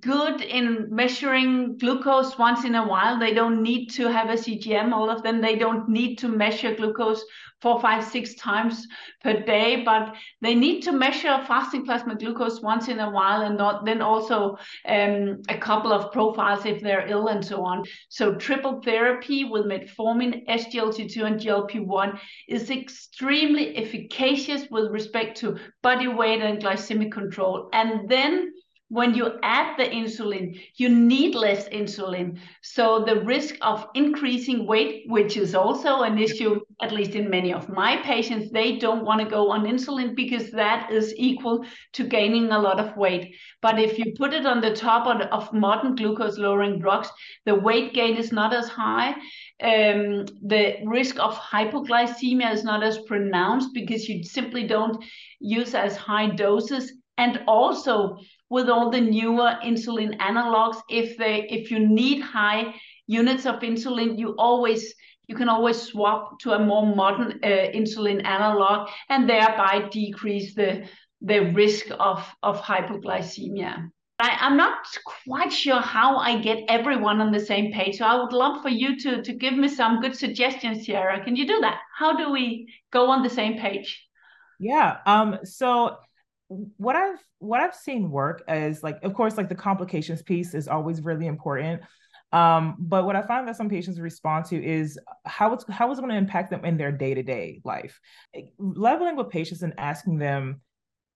good 0.00 0.40
in 0.40 0.88
measuring 0.90 1.76
glucose 1.78 2.38
once 2.38 2.64
in 2.64 2.74
a 2.74 2.86
while. 2.86 3.18
They 3.18 3.34
don't 3.34 3.62
need 3.62 3.88
to 3.90 4.10
have 4.10 4.28
a 4.30 4.34
CGM, 4.34 4.92
all 4.92 5.10
of 5.10 5.22
them. 5.22 5.40
They 5.40 5.56
don't 5.56 5.88
need 5.88 6.16
to 6.16 6.28
measure 6.28 6.74
glucose 6.74 7.24
four, 7.62 7.80
five, 7.80 8.04
six 8.04 8.34
times 8.34 8.86
per 9.22 9.40
day, 9.40 9.82
but 9.82 10.14
they 10.42 10.54
need 10.54 10.82
to 10.82 10.92
measure 10.92 11.42
fasting 11.46 11.84
plasma 11.84 12.14
glucose 12.14 12.60
once 12.60 12.88
in 12.88 13.00
a 13.00 13.10
while 13.10 13.42
and 13.42 13.56
not, 13.56 13.84
then 13.84 14.02
also 14.02 14.56
um, 14.86 15.40
a 15.48 15.56
couple 15.58 15.92
of 15.92 16.12
profiles 16.12 16.66
if 16.66 16.82
they're 16.82 17.08
ill 17.08 17.28
and 17.28 17.44
so 17.44 17.64
on. 17.64 17.84
So 18.08 18.34
triple 18.34 18.80
therapy 18.82 19.44
with 19.44 19.64
metformin, 19.64 20.46
SGLT2 20.46 21.24
and 21.24 21.40
GLP-1 21.40 22.18
is 22.48 22.70
extremely 22.70 23.76
efficacious 23.76 24.70
with 24.70 24.90
respect 24.90 25.38
to 25.38 25.56
body 25.82 26.08
weight 26.08 26.42
and 26.42 26.62
glycemic 26.62 27.10
control. 27.10 27.70
And 27.72 28.08
then 28.08 28.52
when 28.88 29.14
you 29.14 29.38
add 29.42 29.76
the 29.76 29.84
insulin, 29.84 30.60
you 30.76 30.88
need 30.88 31.34
less 31.34 31.68
insulin. 31.70 32.38
So 32.62 33.04
the 33.04 33.20
risk 33.22 33.56
of 33.60 33.88
increasing 33.94 34.64
weight, 34.64 35.04
which 35.08 35.36
is 35.36 35.56
also 35.56 36.02
an 36.02 36.18
issue, 36.18 36.60
at 36.80 36.92
least 36.92 37.16
in 37.16 37.28
many 37.28 37.52
of 37.52 37.68
my 37.68 37.96
patients, 37.96 38.52
they 38.52 38.76
don't 38.76 39.04
want 39.04 39.20
to 39.20 39.28
go 39.28 39.50
on 39.50 39.64
insulin 39.64 40.14
because 40.14 40.52
that 40.52 40.92
is 40.92 41.12
equal 41.16 41.66
to 41.94 42.04
gaining 42.04 42.52
a 42.52 42.58
lot 42.60 42.78
of 42.78 42.96
weight. 42.96 43.34
But 43.60 43.80
if 43.80 43.98
you 43.98 44.14
put 44.16 44.32
it 44.32 44.46
on 44.46 44.60
the 44.60 44.74
top 44.74 45.06
of, 45.06 45.52
modern 45.52 45.96
glucose 45.96 46.38
lowering 46.38 46.78
drugs, 46.78 47.10
the 47.44 47.56
weight 47.56 47.92
gain 47.92 48.16
is 48.16 48.30
not 48.30 48.54
as 48.54 48.68
high. 48.68 49.10
Um, 49.62 50.26
the 50.42 50.76
risk 50.84 51.18
of 51.18 51.36
hypoglycemia 51.36 52.52
is 52.52 52.62
not 52.62 52.84
as 52.84 52.98
pronounced 52.98 53.70
because 53.74 54.08
you 54.08 54.22
simply 54.22 54.66
don't 54.66 55.04
use 55.40 55.74
as 55.74 55.96
high 55.96 56.28
doses. 56.28 56.92
And 57.18 57.40
also, 57.48 58.18
with 58.48 58.68
all 58.68 58.90
the 58.90 59.00
newer 59.00 59.56
insulin 59.64 60.18
analogs. 60.18 60.80
If 60.88 61.16
they 61.16 61.46
if 61.48 61.70
you 61.70 61.80
need 61.80 62.20
high 62.20 62.74
units 63.06 63.46
of 63.46 63.56
insulin, 63.60 64.18
you 64.18 64.34
always 64.38 64.94
you 65.26 65.34
can 65.34 65.48
always 65.48 65.80
swap 65.82 66.38
to 66.40 66.52
a 66.52 66.58
more 66.58 66.94
modern 66.94 67.40
uh, 67.42 67.46
insulin 67.46 68.24
analog 68.24 68.88
and 69.08 69.28
thereby 69.28 69.88
decrease 69.90 70.54
the 70.54 70.86
the 71.20 71.52
risk 71.52 71.86
of 71.98 72.24
of 72.42 72.60
hypoglycemia. 72.60 73.90
I, 74.18 74.38
I'm 74.40 74.56
not 74.56 74.78
quite 75.26 75.52
sure 75.52 75.80
how 75.80 76.16
I 76.16 76.40
get 76.40 76.64
everyone 76.68 77.20
on 77.20 77.32
the 77.32 77.40
same 77.40 77.70
page. 77.70 77.98
So 77.98 78.06
I 78.06 78.16
would 78.16 78.32
love 78.32 78.62
for 78.62 78.70
you 78.70 78.98
to, 79.00 79.22
to 79.22 79.32
give 79.34 79.54
me 79.54 79.68
some 79.68 80.00
good 80.00 80.16
suggestions, 80.16 80.86
Tiara. 80.86 81.22
Can 81.22 81.36
you 81.36 81.46
do 81.46 81.60
that? 81.60 81.80
How 81.94 82.16
do 82.16 82.32
we 82.32 82.72
go 82.90 83.10
on 83.10 83.22
the 83.22 83.28
same 83.28 83.58
page? 83.58 84.02
Yeah. 84.58 84.98
Um, 85.04 85.40
so 85.44 85.98
what 86.48 86.96
I've 86.96 87.18
what 87.38 87.60
I've 87.60 87.74
seen 87.74 88.10
work 88.10 88.42
is 88.48 88.82
like, 88.82 89.02
of 89.02 89.14
course, 89.14 89.36
like 89.36 89.48
the 89.48 89.54
complications 89.54 90.22
piece 90.22 90.54
is 90.54 90.68
always 90.68 91.02
really 91.02 91.26
important. 91.26 91.82
Um, 92.32 92.76
but 92.78 93.04
what 93.04 93.16
I 93.16 93.22
find 93.22 93.46
that 93.48 93.56
some 93.56 93.68
patients 93.68 94.00
respond 94.00 94.46
to 94.46 94.64
is 94.64 94.98
how 95.24 95.52
it's 95.52 95.64
how 95.70 95.90
is 95.90 95.98
it 95.98 96.02
going 96.02 96.12
to 96.12 96.18
impact 96.18 96.50
them 96.50 96.64
in 96.64 96.76
their 96.76 96.92
day-to-day 96.92 97.60
life. 97.64 97.98
Leveling 98.58 99.16
with 99.16 99.30
patients 99.30 99.62
and 99.62 99.74
asking 99.78 100.18
them, 100.18 100.60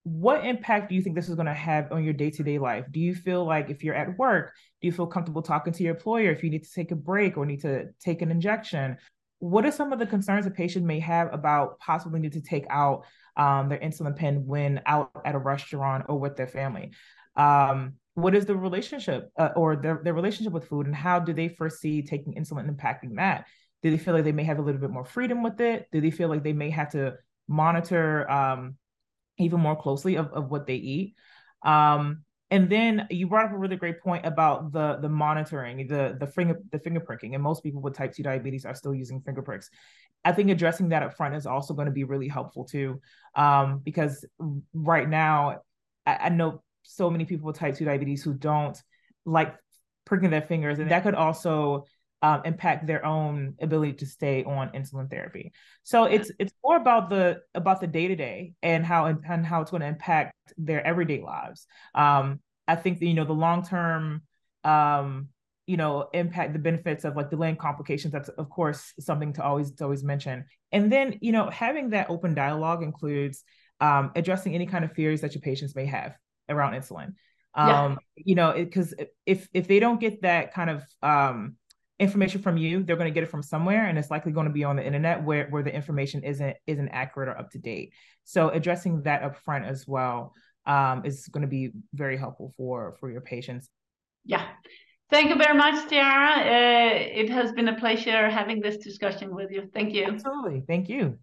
what 0.03 0.45
impact 0.45 0.89
do 0.89 0.95
you 0.95 1.01
think 1.01 1.15
this 1.15 1.29
is 1.29 1.35
going 1.35 1.47
to 1.47 1.53
have 1.53 1.91
on 1.91 2.03
your 2.03 2.13
day-to-day 2.13 2.59
life? 2.59 2.85
Do 2.91 2.99
you 2.99 3.13
feel 3.13 3.45
like 3.45 3.69
if 3.69 3.83
you're 3.83 3.95
at 3.95 4.17
work, 4.17 4.53
do 4.81 4.87
you 4.87 4.91
feel 4.91 5.05
comfortable 5.05 5.41
talking 5.41 5.73
to 5.73 5.83
your 5.83 5.95
employer 5.95 6.31
if 6.31 6.43
you 6.43 6.49
need 6.49 6.63
to 6.63 6.73
take 6.73 6.91
a 6.91 6.95
break 6.95 7.37
or 7.37 7.45
need 7.45 7.61
to 7.61 7.89
take 7.99 8.21
an 8.21 8.31
injection? 8.31 8.97
What 9.39 9.65
are 9.65 9.71
some 9.71 9.91
of 9.91 9.99
the 9.99 10.05
concerns 10.05 10.45
a 10.45 10.51
patient 10.51 10.85
may 10.85 10.99
have 10.99 11.33
about 11.33 11.79
possibly 11.79 12.19
need 12.19 12.33
to 12.33 12.41
take 12.41 12.65
out 12.69 13.05
um, 13.37 13.69
their 13.69 13.79
insulin 13.79 14.15
pen 14.15 14.45
when 14.45 14.81
out 14.85 15.11
at 15.25 15.35
a 15.35 15.39
restaurant 15.39 16.05
or 16.09 16.19
with 16.19 16.35
their 16.35 16.47
family. 16.47 16.91
Um, 17.35 17.93
what 18.13 18.35
is 18.35 18.45
the 18.45 18.55
relationship 18.55 19.31
uh, 19.37 19.49
or 19.55 19.75
their, 19.77 20.01
their 20.03 20.13
relationship 20.13 20.53
with 20.53 20.67
food 20.67 20.85
and 20.85 20.95
how 20.95 21.19
do 21.19 21.33
they 21.33 21.47
foresee 21.47 22.01
taking 22.01 22.33
insulin 22.33 22.69
impacting 22.69 23.15
that? 23.15 23.45
Do 23.81 23.89
they 23.89 23.97
feel 23.97 24.13
like 24.13 24.25
they 24.25 24.31
may 24.31 24.43
have 24.43 24.59
a 24.59 24.61
little 24.61 24.81
bit 24.81 24.91
more 24.91 25.05
freedom 25.05 25.43
with 25.43 25.59
it? 25.61 25.87
Do 25.91 26.01
they 26.01 26.11
feel 26.11 26.29
like 26.29 26.43
they 26.43 26.53
may 26.53 26.69
have 26.69 26.91
to 26.91 27.15
monitor 27.47 28.29
um, 28.29 28.75
even 29.37 29.59
more 29.59 29.75
closely 29.75 30.15
of, 30.15 30.27
of 30.33 30.51
what 30.51 30.67
they 30.67 30.75
eat? 30.75 31.15
Um, 31.63 32.23
and 32.51 32.69
then 32.69 33.07
you 33.09 33.27
brought 33.27 33.45
up 33.45 33.53
a 33.53 33.57
really 33.57 33.77
great 33.77 34.01
point 34.01 34.25
about 34.25 34.73
the 34.73 34.97
the 35.01 35.07
monitoring, 35.07 35.87
the 35.87 36.17
the 36.19 36.27
finger 36.27 36.59
the 36.71 36.79
finger 36.79 36.99
pricking, 36.99 37.33
and 37.33 37.43
most 37.43 37.63
people 37.63 37.81
with 37.81 37.95
type 37.95 38.13
two 38.13 38.23
diabetes 38.23 38.65
are 38.65 38.75
still 38.75 38.93
using 38.93 39.21
finger 39.21 39.41
pricks. 39.41 39.69
I 40.25 40.33
think 40.33 40.49
addressing 40.51 40.89
that 40.89 41.01
up 41.01 41.15
front 41.15 41.33
is 41.33 41.47
also 41.47 41.73
going 41.73 41.87
to 41.87 41.93
be 41.93 42.03
really 42.03 42.27
helpful 42.27 42.65
too, 42.65 42.99
um, 43.35 43.79
because 43.79 44.25
right 44.73 45.09
now 45.09 45.61
I, 46.05 46.15
I, 46.15 46.29
know 46.29 46.61
so 46.83 47.09
many 47.09 47.25
people 47.25 47.47
with 47.47 47.57
type 47.57 47.75
two 47.75 47.85
diabetes 47.85 48.21
who 48.21 48.33
don't 48.33 48.77
like 49.25 49.55
pricking 50.05 50.29
their 50.29 50.41
fingers, 50.41 50.77
and 50.77 50.91
that 50.91 51.03
could 51.03 51.15
also 51.15 51.85
um, 52.21 52.41
impact 52.45 52.85
their 52.85 53.05
own 53.05 53.55
ability 53.61 53.93
to 53.93 54.05
stay 54.05 54.43
on 54.43 54.69
insulin 54.69 55.09
therapy. 55.09 55.51
So 55.83 56.03
it's 56.03 56.31
it's 56.39 56.53
more 56.63 56.77
about 56.77 57.09
the 57.09 57.41
about 57.55 57.81
the 57.81 57.87
day 57.87 58.07
to 58.07 58.15
day 58.15 58.53
and 58.61 58.85
how 58.85 59.05
and 59.05 59.45
how 59.45 59.61
it's 59.61 59.71
going 59.71 59.81
to 59.81 59.87
impact 59.87 60.35
their 60.57 60.85
everyday 60.85 61.21
lives. 61.21 61.65
Um, 61.95 62.39
I 62.67 62.75
think 62.75 62.99
that, 62.99 63.05
you 63.05 63.13
know 63.13 63.25
the 63.25 63.33
long 63.33 63.63
term 63.63 64.21
um, 64.63 65.29
you 65.65 65.77
know 65.77 66.09
impact 66.13 66.53
the 66.53 66.59
benefits 66.59 67.05
of 67.05 67.15
like 67.15 67.29
delaying 67.29 67.55
complications 67.55 68.11
that's 68.11 68.29
of 68.29 68.49
course 68.49 68.93
something 68.99 69.33
to 69.33 69.43
always 69.43 69.71
to 69.71 69.83
always 69.83 70.03
mention 70.03 70.45
and 70.71 70.91
then 70.91 71.17
you 71.21 71.31
know 71.31 71.49
having 71.49 71.91
that 71.91 72.09
open 72.09 72.33
dialogue 72.33 72.83
includes 72.83 73.43
um, 73.79 74.11
addressing 74.15 74.53
any 74.53 74.65
kind 74.65 74.83
of 74.83 74.91
fears 74.93 75.21
that 75.21 75.33
your 75.33 75.41
patients 75.41 75.75
may 75.75 75.85
have 75.85 76.15
around 76.49 76.73
insulin 76.73 77.13
um, 77.53 77.65
yeah. 77.65 77.95
you 78.15 78.35
know 78.35 78.53
because 78.53 78.93
if 79.25 79.47
if 79.53 79.67
they 79.67 79.79
don't 79.79 79.99
get 79.99 80.21
that 80.23 80.53
kind 80.53 80.69
of 80.69 80.83
um, 81.01 81.55
information 82.01 82.41
from 82.41 82.57
you 82.57 82.83
they're 82.83 82.95
going 82.95 83.07
to 83.07 83.13
get 83.13 83.23
it 83.23 83.29
from 83.29 83.43
somewhere 83.43 83.85
and 83.85 83.97
it's 83.97 84.09
likely 84.09 84.31
going 84.31 84.47
to 84.47 84.53
be 84.53 84.63
on 84.63 84.75
the 84.75 84.85
internet 84.85 85.23
where 85.23 85.47
where 85.51 85.63
the 85.63 85.73
information 85.73 86.23
isn't 86.23 86.57
isn't 86.65 86.89
accurate 86.89 87.29
or 87.29 87.37
up 87.37 87.49
to 87.51 87.59
date 87.59 87.93
so 88.23 88.49
addressing 88.49 89.01
that 89.03 89.21
up 89.21 89.37
front 89.37 89.63
as 89.65 89.87
well 89.87 90.33
um, 90.65 91.05
is 91.05 91.27
going 91.27 91.41
to 91.41 91.47
be 91.47 91.71
very 91.93 92.17
helpful 92.17 92.53
for 92.57 92.95
for 92.99 93.11
your 93.11 93.21
patients 93.21 93.69
yeah 94.25 94.47
Thank 95.11 95.27
you 95.27 95.35
very 95.35 95.57
much, 95.57 95.89
Tiara. 95.89 96.39
Uh, 96.39 96.93
it 97.21 97.29
has 97.29 97.51
been 97.51 97.67
a 97.67 97.77
pleasure 97.77 98.29
having 98.29 98.61
this 98.61 98.77
discussion 98.77 99.35
with 99.35 99.51
you. 99.51 99.69
Thank 99.73 99.93
you. 99.93 100.05
Absolutely. 100.05 100.63
Thank 100.65 100.87
you. 100.87 101.19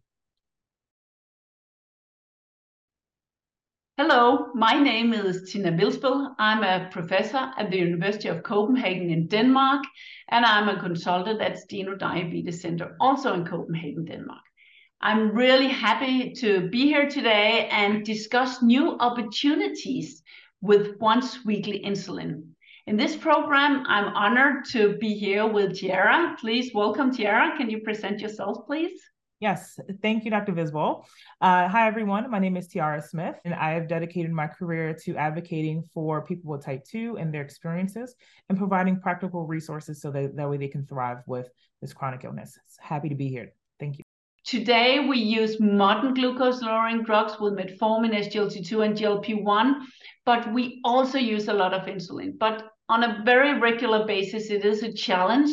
Hello, 4.01 4.53
my 4.55 4.79
name 4.79 5.13
is 5.13 5.51
Tina 5.51 5.73
Vilsbøll. 5.73 6.33
I'm 6.39 6.63
a 6.63 6.89
professor 6.93 7.51
at 7.59 7.69
the 7.69 7.79
University 7.79 8.29
of 8.29 8.45
Copenhagen 8.45 9.11
in 9.11 9.27
Denmark, 9.27 9.83
and 10.29 10.45
I'm 10.45 10.69
a 10.69 10.79
consultant 10.79 11.41
at 11.41 11.59
Steno 11.59 11.97
Diabetes 11.97 12.61
Center, 12.61 12.97
also 13.01 13.35
in 13.35 13.45
Copenhagen, 13.45 14.05
Denmark. 14.05 14.45
I'm 15.01 15.33
really 15.33 15.67
happy 15.67 16.33
to 16.35 16.69
be 16.69 16.87
here 16.87 17.09
today 17.09 17.67
and 17.73 18.05
discuss 18.05 18.63
new 18.63 18.97
opportunities 19.01 20.23
with 20.61 21.01
once 21.01 21.45
weekly 21.45 21.83
insulin. 21.85 22.51
In 22.87 22.97
this 22.97 23.17
program, 23.17 23.83
I'm 23.89 24.15
honored 24.15 24.65
to 24.67 24.97
be 24.99 25.15
here 25.15 25.49
with 25.49 25.77
Tiara. 25.77 26.37
Please 26.39 26.71
welcome 26.73 27.13
Tiara. 27.13 27.57
Can 27.57 27.69
you 27.69 27.81
present 27.81 28.21
yourself, 28.21 28.65
please? 28.65 29.01
Yes, 29.41 29.79
thank 30.03 30.25
you, 30.25 30.33
Dr. 30.33 30.53
Vilsbøll. 30.53 31.05
Uh, 31.41 31.69
hi, 31.69 31.87
everyone. 31.87 32.29
My 32.29 32.41
name 32.41 32.57
is 32.57 32.67
Tiara 32.67 33.01
Smith, 33.01 33.37
and 33.45 33.55
I 33.55 33.71
have 33.71 33.87
dedicated 33.87 34.33
my 34.33 34.49
career 34.49 34.93
to 35.05 35.15
advocating 35.15 35.85
for 35.95 36.23
people 36.23 36.51
with 36.51 36.65
type 36.65 36.83
2 36.85 37.19
and 37.19 37.33
their 37.33 37.43
experiences 37.43 38.17
and 38.49 38.59
providing 38.59 39.01
practical 39.01 39.47
resources 39.47 40.03
so 40.03 40.11
that, 40.11 40.35
that 40.35 40.51
way 40.51 40.57
they 40.57 40.67
can 40.67 40.85
thrive 40.87 41.19
with 41.29 41.47
this 41.81 41.93
chronic 41.93 42.25
illness. 42.25 42.59
Happy 42.81 43.09
to 43.09 43.15
be 43.15 43.29
here. 43.29 43.53
Thank 43.79 43.99
you. 43.99 44.05
Today, 44.45 45.07
we 45.07 45.19
use 45.19 45.61
modern 45.61 46.15
glucose 46.15 46.61
lowering 46.61 47.05
drugs 47.05 47.39
with 47.39 47.53
metformin, 47.53 48.15
SGLT2, 48.15 48.85
and 48.85 48.97
GLP-1, 48.97 49.75
but 50.27 50.53
we 50.53 50.81
also 50.85 51.19
use 51.19 51.47
a 51.47 51.53
lot 51.53 51.73
of 51.73 51.83
insulin. 51.87 52.37
But 52.37 52.65
on 52.89 53.05
a 53.05 53.23
very 53.25 53.61
regular 53.61 54.05
basis, 54.05 54.51
it 54.51 54.65
is 54.65 54.83
a 54.83 54.93
challenge 54.93 55.51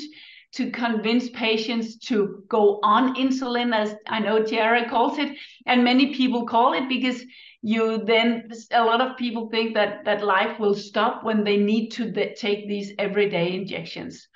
to 0.55 0.71
convince 0.71 1.29
patients 1.29 1.97
to 1.97 2.43
go 2.47 2.79
on 2.81 3.15
insulin, 3.15 3.75
as 3.75 3.95
I 4.07 4.19
know 4.19 4.43
Tiara 4.43 4.89
calls 4.89 5.17
it, 5.17 5.37
and 5.65 5.83
many 5.83 6.13
people 6.13 6.45
call 6.45 6.73
it 6.73 6.87
because 6.87 7.21
you 7.61 8.03
then 8.05 8.49
a 8.71 8.83
lot 8.83 9.01
of 9.01 9.17
people 9.17 9.49
think 9.49 9.73
that 9.73 10.05
that 10.05 10.23
life 10.23 10.59
will 10.59 10.75
stop 10.75 11.23
when 11.23 11.43
they 11.43 11.57
need 11.57 11.89
to 11.89 12.11
take 12.35 12.67
these 12.67 12.93
everyday 12.99 13.55
injections. 13.55 14.27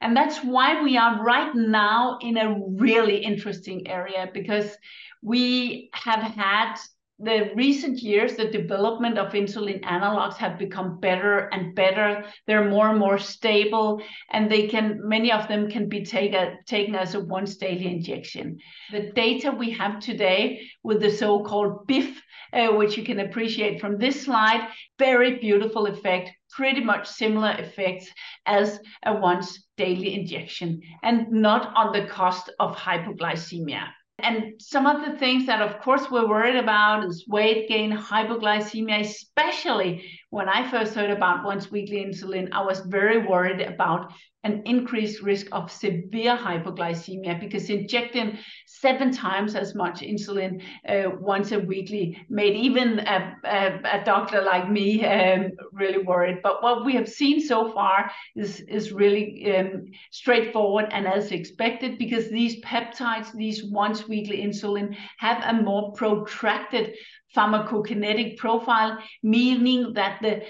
And 0.00 0.16
that's 0.16 0.38
why 0.38 0.82
we 0.82 0.96
are 0.96 1.22
right 1.22 1.54
now 1.54 2.18
in 2.20 2.36
a 2.36 2.58
really 2.70 3.18
interesting 3.18 3.86
area 3.86 4.28
because 4.34 4.76
we 5.22 5.90
have 5.92 6.22
had 6.22 6.74
the 7.22 7.52
recent 7.54 8.00
years, 8.00 8.34
the 8.34 8.50
development 8.50 9.16
of 9.16 9.32
insulin 9.32 9.80
analogs 9.82 10.36
have 10.36 10.58
become 10.58 10.98
better 10.98 11.48
and 11.52 11.74
better. 11.74 12.24
They're 12.46 12.68
more 12.68 12.88
and 12.88 12.98
more 12.98 13.18
stable, 13.18 14.02
and 14.30 14.50
they 14.50 14.66
can 14.66 15.00
many 15.04 15.30
of 15.30 15.46
them 15.48 15.70
can 15.70 15.88
be 15.88 16.04
take 16.04 16.34
a, 16.34 16.56
taken 16.66 16.94
as 16.96 17.14
a 17.14 17.20
once 17.20 17.56
daily 17.56 17.86
injection. 17.86 18.58
The 18.90 19.12
data 19.12 19.52
we 19.52 19.70
have 19.70 20.00
today 20.00 20.62
with 20.82 21.00
the 21.00 21.10
so-called 21.10 21.86
BIF, 21.86 22.20
uh, 22.52 22.68
which 22.68 22.96
you 22.96 23.04
can 23.04 23.20
appreciate 23.20 23.80
from 23.80 23.98
this 23.98 24.22
slide, 24.22 24.68
very 24.98 25.38
beautiful 25.38 25.86
effect. 25.86 26.30
pretty 26.52 26.84
much 26.84 27.08
similar 27.08 27.52
effects 27.52 28.06
as 28.46 28.78
a 29.06 29.14
once 29.14 29.66
daily 29.76 30.14
injection 30.14 30.80
and 31.02 31.30
not 31.30 31.72
on 31.74 31.92
the 31.92 32.06
cost 32.06 32.50
of 32.60 32.76
hypoglycemia. 32.76 33.88
And 34.22 34.54
some 34.60 34.86
of 34.86 35.04
the 35.04 35.18
things 35.18 35.46
that, 35.46 35.60
of 35.60 35.80
course, 35.80 36.10
we're 36.10 36.28
worried 36.28 36.56
about 36.56 37.02
mm. 37.02 37.08
is 37.08 37.26
weight 37.28 37.68
gain, 37.68 37.92
hypoglycemia, 37.92 39.00
especially 39.00 40.08
when 40.32 40.48
I 40.48 40.68
first 40.70 40.94
heard 40.94 41.10
about 41.10 41.44
once 41.44 41.70
weekly 41.70 41.98
insulin, 42.02 42.48
I 42.52 42.62
was 42.62 42.80
very 42.80 43.18
worried 43.18 43.60
about 43.60 44.12
an 44.44 44.62
increased 44.64 45.22
risk 45.22 45.46
of 45.52 45.70
severe 45.70 46.36
hypoglycemia 46.38 47.38
because 47.38 47.68
injecting 47.68 48.38
seven 48.66 49.12
times 49.12 49.54
as 49.54 49.74
much 49.74 50.00
insulin 50.00 50.62
uh, 50.88 51.10
once 51.20 51.52
a 51.52 51.58
weekly 51.60 52.16
made 52.30 52.56
even 52.56 53.00
a, 53.00 53.36
a, 53.44 54.00
a 54.00 54.04
doctor 54.04 54.40
like 54.40 54.70
me 54.70 55.04
um, 55.04 55.50
really 55.70 56.02
worried. 56.02 56.38
But 56.42 56.62
what 56.62 56.86
we 56.86 56.94
have 56.94 57.10
seen 57.10 57.38
so 57.38 57.70
far 57.70 58.10
is, 58.34 58.60
is 58.60 58.90
really 58.90 59.54
um, 59.54 59.84
straightforward 60.10 60.86
and 60.92 61.06
as 61.06 61.30
expected 61.30 61.98
because 61.98 62.30
these 62.30 62.58
peptides, 62.62 63.32
these 63.34 63.64
once 63.64 64.08
weekly 64.08 64.42
insulin, 64.42 64.96
have 65.18 65.42
a 65.44 65.62
more 65.62 65.92
protracted 65.92 66.94
pharmacokinetic 67.36 68.36
profile, 68.36 68.98
meaning 69.22 69.92
that 69.94 70.20
the 70.22 70.42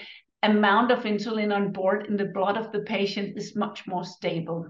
amount 0.43 0.91
of 0.91 1.03
insulin 1.03 1.55
on 1.55 1.71
board 1.71 2.07
in 2.07 2.17
the 2.17 2.25
blood 2.25 2.57
of 2.57 2.71
the 2.71 2.81
patient 2.81 3.37
is 3.37 3.55
much 3.55 3.87
more 3.87 4.03
stable. 4.03 4.65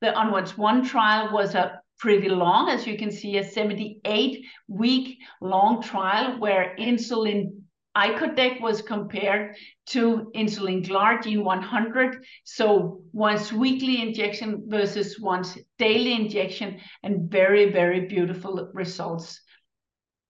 The 0.00 0.12
Onwards 0.14 0.58
1 0.58 0.84
trial 0.84 1.32
was 1.32 1.54
a 1.54 1.80
pretty 1.98 2.28
long, 2.28 2.68
as 2.68 2.86
you 2.86 2.98
can 2.98 3.12
see, 3.12 3.38
a 3.38 3.44
78 3.44 4.44
week 4.66 5.18
long 5.40 5.80
trial 5.80 6.40
where 6.40 6.74
insulin 6.78 7.62
icodec 7.96 8.60
was 8.60 8.82
compared 8.82 9.54
to 9.86 10.32
insulin 10.34 10.84
glargine 10.84 11.44
100 11.44 12.24
so 12.44 13.02
once 13.12 13.52
weekly 13.52 14.00
injection 14.00 14.64
versus 14.66 15.20
once 15.20 15.58
daily 15.78 16.14
injection 16.14 16.80
and 17.02 17.30
very 17.30 17.70
very 17.70 18.06
beautiful 18.06 18.70
results 18.72 19.42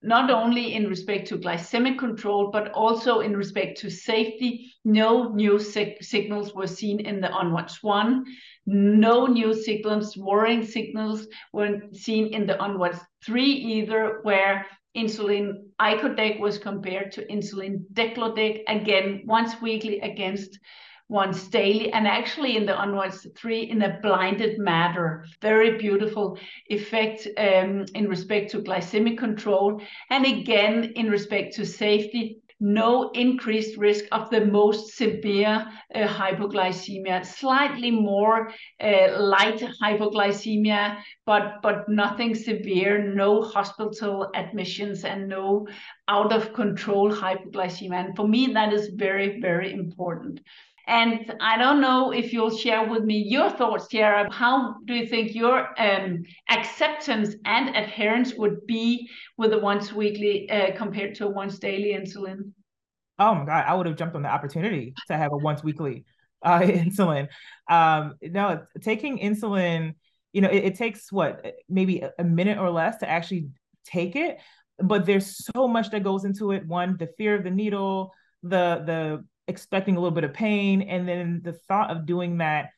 not 0.03 0.29
only 0.29 0.75
in 0.75 0.87
respect 0.87 1.27
to 1.29 1.37
glycemic 1.37 1.97
control, 1.97 2.51
but 2.51 2.71
also 2.73 3.21
in 3.21 3.35
respect 3.35 3.79
to 3.79 3.89
safety. 3.89 4.73
No 4.83 5.29
new 5.29 5.57
signals 5.59 6.53
were 6.53 6.67
seen 6.67 6.99
in 6.99 7.21
the 7.21 7.31
Onwards 7.31 7.81
1. 7.81 8.25
No 8.65 9.25
new 9.25 9.53
signals, 9.53 10.17
worrying 10.17 10.65
signals 10.65 11.27
were 11.53 11.81
seen 11.93 12.33
in 12.33 12.45
the 12.45 12.59
Onwards 12.59 12.99
3 13.25 13.43
either, 13.43 14.19
where 14.23 14.65
insulin 14.95 15.69
icodec 15.79 16.39
was 16.39 16.59
compared 16.59 17.11
to 17.13 17.25
insulin 17.27 17.85
degludec, 17.93 18.63
again, 18.67 19.23
once 19.25 19.61
weekly 19.61 19.99
against 20.01 20.59
once 21.09 21.47
daily, 21.47 21.91
and 21.91 22.07
actually 22.07 22.57
in 22.57 22.65
the 22.65 22.75
onwards 22.75 23.27
three 23.35 23.61
in 23.61 23.81
a 23.81 23.99
blinded 24.01 24.57
manner. 24.57 25.25
Very 25.41 25.77
beautiful 25.77 26.37
effect 26.67 27.27
um, 27.37 27.85
in 27.93 28.07
respect 28.07 28.51
to 28.51 28.61
glycemic 28.61 29.17
control, 29.17 29.81
and 30.09 30.25
again 30.25 30.93
in 30.95 31.09
respect 31.09 31.55
to 31.55 31.65
safety. 31.65 32.37
No 32.59 33.09
increased 33.11 33.77
risk 33.77 34.05
of 34.13 34.29
the 34.29 34.45
most 34.45 34.95
severe 34.95 35.67
uh, 35.93 36.07
hypoglycemia, 36.07 37.25
slightly 37.25 37.91
more 37.91 38.51
uh, 38.79 39.19
light 39.19 39.61
hypoglycemia, 39.81 40.97
but, 41.25 41.61
but 41.61 41.89
nothing 41.89 42.33
severe, 42.33 43.13
no 43.13 43.41
hospital 43.41 44.29
admissions, 44.33 45.03
and 45.03 45.27
no 45.27 45.67
out 46.07 46.31
of 46.31 46.53
control 46.53 47.11
hypoglycemia. 47.11 48.05
And 48.05 48.15
for 48.15 48.27
me, 48.27 48.53
that 48.53 48.71
is 48.71 48.91
very, 48.95 49.41
very 49.41 49.73
important. 49.73 50.39
And 50.87 51.33
I 51.39 51.57
don't 51.57 51.79
know 51.79 52.11
if 52.11 52.33
you'll 52.33 52.55
share 52.55 52.87
with 52.87 53.03
me 53.03 53.17
your 53.17 53.49
thoughts, 53.49 53.87
Tiara. 53.87 54.31
How 54.31 54.75
do 54.85 54.93
you 54.93 55.07
think 55.07 55.33
your 55.33 55.69
um, 55.79 56.23
acceptance 56.49 57.35
and 57.45 57.75
adherence 57.75 58.33
would 58.33 58.67
be 58.67 59.09
with 59.37 59.53
a 59.53 59.59
once 59.59 59.93
weekly 59.93 60.49
uh, 60.49 60.75
compared 60.75 61.15
to 61.15 61.27
a 61.27 61.29
once 61.29 61.57
daily 61.57 61.93
insulin? 61.93 62.51
Oh 63.17 63.35
my 63.35 63.45
God, 63.45 63.63
I 63.65 63.73
would 63.73 63.85
have 63.85 63.95
jumped 63.95 64.15
on 64.15 64.23
the 64.23 64.29
opportunity 64.29 64.93
to 65.07 65.15
have 65.15 65.31
a 65.31 65.37
once 65.37 65.63
weekly 65.63 66.03
uh, 66.43 66.59
insulin. 66.59 67.29
Um, 67.69 68.15
no, 68.21 68.65
taking 68.81 69.19
insulin, 69.19 69.95
you 70.33 70.41
know, 70.41 70.49
it, 70.49 70.65
it 70.65 70.75
takes 70.75 71.11
what, 71.11 71.45
maybe 71.69 72.03
a 72.19 72.23
minute 72.23 72.57
or 72.57 72.69
less 72.69 72.97
to 72.97 73.09
actually 73.09 73.49
take 73.85 74.17
it. 74.17 74.37
But 74.79 75.05
there's 75.05 75.45
so 75.53 75.67
much 75.67 75.91
that 75.91 76.03
goes 76.03 76.25
into 76.25 76.51
it. 76.51 76.67
One, 76.67 76.97
the 76.97 77.07
fear 77.17 77.35
of 77.35 77.43
the 77.43 77.51
needle, 77.51 78.11
the 78.41 78.83
the 78.85 79.25
expecting 79.47 79.95
a 79.95 79.99
little 79.99 80.15
bit 80.15 80.23
of 80.23 80.33
pain. 80.33 80.81
And 80.81 81.07
then 81.07 81.41
the 81.43 81.53
thought 81.53 81.91
of 81.91 82.05
doing 82.05 82.37
that 82.37 82.69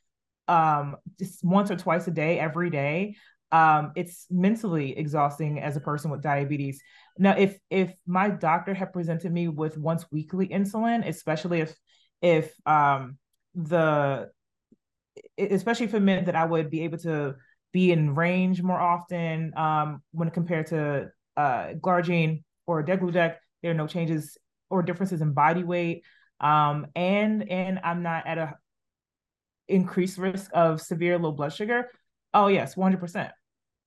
um 0.47 0.95
just 1.17 1.43
once 1.43 1.71
or 1.71 1.75
twice 1.75 2.07
a 2.07 2.11
day 2.11 2.37
every 2.37 2.69
day 2.69 3.15
um 3.51 3.91
it's 3.95 4.27
mentally 4.29 4.95
exhausting 4.95 5.59
as 5.59 5.75
a 5.75 5.79
person 5.79 6.11
with 6.11 6.21
diabetes. 6.21 6.81
Now 7.17 7.35
if 7.35 7.57
if 7.69 7.93
my 8.05 8.29
doctor 8.29 8.73
had 8.73 8.93
presented 8.93 9.31
me 9.31 9.47
with 9.47 9.77
once 9.77 10.05
weekly 10.11 10.47
insulin 10.47 11.07
especially 11.07 11.61
if 11.61 11.75
if 12.21 12.53
um 12.67 13.17
the 13.55 14.29
especially 15.37 15.85
if 15.85 15.93
it 15.93 16.01
meant 16.01 16.25
that 16.25 16.35
i 16.35 16.45
would 16.45 16.69
be 16.69 16.83
able 16.83 16.97
to 16.97 17.35
be 17.71 17.91
in 17.91 18.15
range 18.15 18.61
more 18.61 18.79
often 18.79 19.53
um 19.57 20.01
when 20.11 20.29
compared 20.29 20.67
to 20.67 21.09
uh 21.37 21.67
glargine 21.79 22.43
or 22.67 22.83
degludec 22.83 23.35
there 23.61 23.71
are 23.71 23.75
no 23.75 23.87
changes 23.87 24.37
or 24.69 24.81
differences 24.81 25.21
in 25.21 25.33
body 25.33 25.63
weight 25.63 26.03
um, 26.39 26.87
and 26.95 27.49
and 27.49 27.79
I'm 27.83 28.03
not 28.03 28.27
at 28.27 28.37
a 28.37 28.57
increased 29.67 30.17
risk 30.17 30.51
of 30.53 30.81
severe 30.81 31.17
low 31.17 31.31
blood 31.31 31.53
sugar. 31.53 31.89
Oh 32.33 32.47
yes, 32.47 32.75
100. 32.77 32.99
percent 32.99 33.31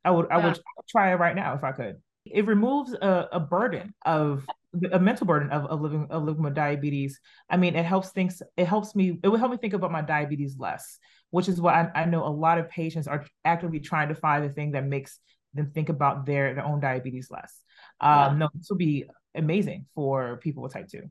I 0.04 0.10
would 0.10 0.30
I 0.30 0.38
would 0.38 0.58
try 0.88 1.12
it 1.12 1.16
right 1.16 1.36
now 1.36 1.54
if 1.54 1.64
I 1.64 1.72
could. 1.72 1.96
It 2.24 2.46
removes 2.46 2.92
a, 2.92 3.28
a 3.32 3.40
burden 3.40 3.94
of 4.04 4.46
a 4.92 4.98
mental 4.98 5.26
burden 5.26 5.50
of, 5.50 5.66
of 5.66 5.80
living 5.80 6.06
of 6.10 6.24
living 6.24 6.42
with 6.42 6.54
diabetes. 6.54 7.20
I 7.48 7.56
mean, 7.56 7.74
it 7.74 7.84
helps 7.84 8.10
things. 8.10 8.42
It 8.56 8.66
helps 8.66 8.94
me. 8.94 9.18
It 9.22 9.28
would 9.28 9.40
help 9.40 9.52
me 9.52 9.58
think 9.58 9.74
about 9.74 9.92
my 9.92 10.02
diabetes 10.02 10.56
less, 10.58 10.98
which 11.30 11.48
is 11.48 11.60
what 11.60 11.74
I, 11.74 11.90
I 11.94 12.04
know 12.04 12.26
a 12.26 12.28
lot 12.28 12.58
of 12.58 12.68
patients 12.68 13.06
are 13.06 13.26
actively 13.44 13.80
trying 13.80 14.08
to 14.08 14.14
find 14.14 14.44
the 14.44 14.50
thing 14.50 14.72
that 14.72 14.84
makes 14.84 15.20
them 15.54 15.70
think 15.70 15.88
about 15.88 16.26
their 16.26 16.54
their 16.54 16.64
own 16.64 16.80
diabetes 16.80 17.30
less. 17.30 17.62
Um. 18.00 18.38
No, 18.38 18.48
this 18.54 18.68
will 18.70 18.76
be 18.76 19.04
amazing 19.34 19.86
for 19.94 20.38
people 20.38 20.62
with 20.62 20.72
type 20.72 20.88
two. 20.88 21.08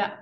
Yeah. 0.00 0.12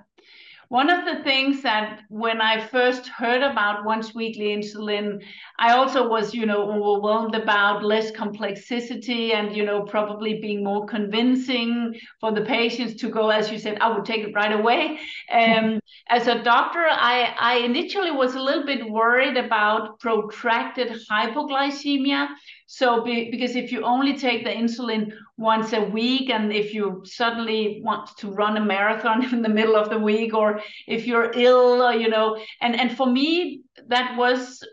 One 0.67 0.89
of 0.91 1.05
the 1.05 1.23
things 1.23 1.63
that 1.63 2.01
when 2.09 2.41
I 2.41 2.67
first 2.67 3.07
heard 3.07 3.41
about 3.41 3.85
once 3.85 4.13
weekly 4.13 4.55
insulin, 4.55 5.23
I 5.57 5.71
also 5.71 6.07
was, 6.07 6.33
you 6.33 6.45
know, 6.45 6.69
overwhelmed 6.69 7.33
about 7.33 7.83
less 7.83 8.11
complexity 8.11 9.33
and, 9.33 9.55
you 9.55 9.65
know, 9.65 9.81
probably 9.81 10.39
being 10.41 10.63
more 10.63 10.85
convincing 10.85 11.95
for 12.19 12.33
the 12.33 12.41
patients 12.41 13.01
to 13.01 13.09
go, 13.09 13.29
as 13.29 13.49
you 13.49 13.57
said, 13.57 13.79
I 13.79 13.91
would 13.91 14.05
take 14.05 14.27
it 14.27 14.35
right 14.35 14.51
away. 14.51 14.99
Um, 15.31 15.79
as 16.09 16.27
a 16.27 16.43
doctor, 16.43 16.85
I, 16.85 17.33
I 17.39 17.53
initially 17.59 18.11
was 18.11 18.35
a 18.35 18.41
little 18.41 18.65
bit 18.65 18.87
worried 18.91 19.37
about 19.37 19.99
protracted 19.99 20.89
hypoglycemia. 21.09 22.27
So, 22.71 23.03
be, 23.03 23.31
because 23.31 23.55
if 23.55 23.71
you 23.71 23.83
only 23.83 24.15
take 24.15 24.43
the 24.43 24.51
insulin 24.51 25.11
once 25.37 25.73
a 25.73 25.81
week, 25.81 26.29
and 26.29 26.53
if 26.53 26.71
you 26.71 27.01
suddenly 27.03 27.81
want 27.83 28.15
to 28.17 28.29
run 28.29 28.57
a 28.57 28.63
marathon 28.63 29.25
in 29.33 29.41
the 29.41 29.49
middle 29.49 29.75
of 29.75 29.89
the 29.89 29.97
week, 29.97 30.35
or 30.35 30.61
if 30.87 31.07
you're 31.07 31.31
ill, 31.33 31.91
you 31.91 32.09
know, 32.09 32.37
and 32.61 32.79
and 32.79 32.95
for 32.95 33.07
me 33.07 33.61
that 33.87 34.15
was 34.15 34.63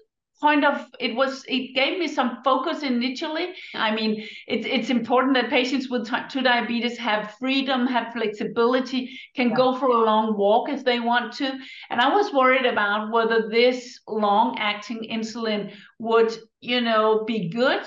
point 0.42 0.66
of 0.66 0.84
it 1.00 1.16
was 1.16 1.42
it 1.48 1.74
gave 1.74 1.98
me 1.98 2.06
some 2.06 2.42
focus 2.44 2.82
initially 2.82 3.54
i 3.74 3.90
mean 3.94 4.22
it's 4.46 4.66
it's 4.66 4.90
important 4.90 5.32
that 5.32 5.48
patients 5.48 5.88
with 5.88 6.06
type 6.06 6.28
2 6.28 6.42
diabetes 6.42 6.98
have 6.98 7.34
freedom 7.38 7.86
have 7.86 8.12
flexibility 8.12 9.18
can 9.34 9.48
yeah. 9.48 9.56
go 9.56 9.74
for 9.78 9.86
a 9.86 10.04
long 10.04 10.36
walk 10.36 10.68
if 10.68 10.84
they 10.84 11.00
want 11.00 11.32
to 11.32 11.50
and 11.88 12.02
i 12.02 12.14
was 12.14 12.34
worried 12.34 12.66
about 12.66 13.10
whether 13.10 13.48
this 13.48 13.98
long 14.06 14.58
acting 14.58 15.08
insulin 15.10 15.72
would 15.98 16.36
you 16.60 16.80
know 16.80 17.24
be 17.24 17.48
good 17.48 17.82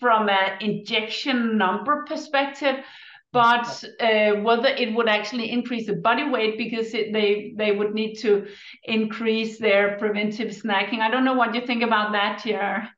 from 0.00 0.28
an 0.28 0.60
injection 0.60 1.56
number 1.56 2.04
perspective 2.08 2.76
but 3.34 3.84
uh, 3.98 4.36
whether 4.42 4.68
it 4.68 4.94
would 4.94 5.08
actually 5.08 5.50
increase 5.50 5.88
the 5.88 5.96
body 5.96 6.22
weight 6.30 6.56
because 6.56 6.94
it, 6.94 7.12
they 7.12 7.52
they 7.56 7.72
would 7.72 7.92
need 7.92 8.14
to 8.14 8.46
increase 8.84 9.58
their 9.58 9.98
preventive 9.98 10.52
snacking. 10.52 11.00
I 11.00 11.10
don't 11.10 11.24
know 11.24 11.34
what 11.34 11.52
you 11.52 11.66
think 11.66 11.82
about 11.82 12.12
that 12.12 12.40
here. 12.42 12.88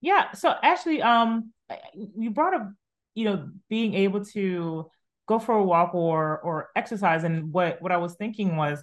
Yeah, 0.00 0.32
so 0.32 0.54
actually, 0.62 1.02
um, 1.02 1.52
you 1.92 2.30
brought 2.30 2.54
up, 2.54 2.72
you 3.14 3.26
know, 3.26 3.50
being 3.68 3.92
able 3.92 4.24
to 4.26 4.90
go 5.26 5.38
for 5.38 5.54
a 5.54 5.62
walk 5.62 5.94
or 5.94 6.38
or 6.38 6.70
exercise, 6.74 7.24
and 7.24 7.52
what 7.52 7.82
what 7.82 7.92
I 7.92 7.98
was 7.98 8.14
thinking 8.14 8.56
was, 8.56 8.82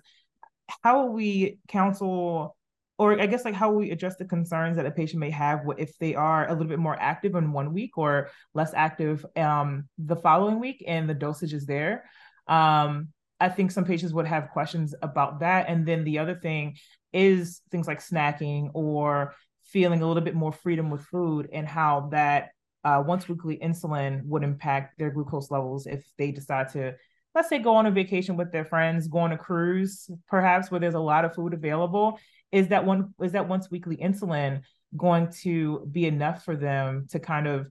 how 0.84 1.08
we 1.08 1.58
counsel 1.68 2.56
or 2.98 3.20
I 3.20 3.26
guess 3.26 3.46
like 3.46 3.56
how 3.56 3.72
we 3.72 3.92
address 3.92 4.16
the 4.16 4.26
concerns 4.26 4.78
that 4.78 4.86
a 4.86 4.92
patient 4.92 5.20
may 5.20 5.32
have 5.32 5.62
if 5.78 5.98
they 5.98 6.16
are 6.16 6.48
a 6.48 6.54
little 6.54 6.68
bit 6.68 6.80
more 6.80 6.98
active 7.00 7.36
in 7.36 7.52
one 7.52 7.74
week 7.74 7.98
or 7.98 8.30
less 8.54 8.74
active 8.74 9.26
um, 9.36 9.90
the 9.98 10.16
following 10.16 10.60
week, 10.60 10.84
and 10.88 11.10
the 11.10 11.14
dosage 11.14 11.54
is 11.54 11.66
there. 11.66 12.06
Um, 12.48 13.10
I 13.40 13.50
think 13.50 13.72
some 13.72 13.86
patients 13.86 14.14
would 14.14 14.28
have 14.28 14.52
questions 14.52 14.96
about 15.02 15.42
that. 15.42 15.68
And 15.68 15.86
then 15.86 16.04
the 16.04 16.20
other 16.20 16.36
thing 16.36 16.78
is 17.12 17.62
things 17.70 17.88
like 17.88 18.00
snacking 18.00 18.72
or 18.74 19.34
feeling 19.66 20.02
a 20.02 20.08
little 20.08 20.24
bit 20.24 20.36
more 20.36 20.54
freedom 20.54 20.90
with 20.90 21.02
food 21.06 21.50
and 21.52 21.68
how 21.68 22.10
that 22.12 22.52
uh, 22.84 23.04
once 23.06 23.28
weekly 23.28 23.58
insulin 23.58 24.24
would 24.26 24.44
impact 24.44 24.98
their 24.98 25.10
glucose 25.10 25.52
levels 25.52 25.88
if 25.88 26.06
they 26.18 26.32
decide 26.32 26.70
to, 26.72 26.94
let's 27.36 27.50
say, 27.50 27.60
go 27.60 27.76
on 27.76 27.86
a 27.86 27.92
vacation 27.92 28.38
with 28.38 28.52
their 28.52 28.66
friends, 28.66 29.08
go 29.08 29.20
on 29.20 29.34
a 29.34 29.38
cruise, 29.38 30.10
perhaps 30.28 30.72
where 30.72 30.80
there's 30.80 30.96
a 30.96 31.00
lot 31.00 31.26
of 31.26 31.36
food 31.36 31.54
available. 31.54 32.18
Is 32.52 32.70
that 32.70 32.86
one 32.86 33.14
is 33.22 33.34
that 33.34 33.48
once 33.48 33.70
weekly 33.70 33.98
insulin 33.98 34.62
going 34.96 35.30
to 35.42 35.86
be 35.92 36.06
enough 36.06 36.46
for 36.46 36.56
them 36.56 37.08
to 37.10 37.20
kind 37.20 37.48
of 37.48 37.68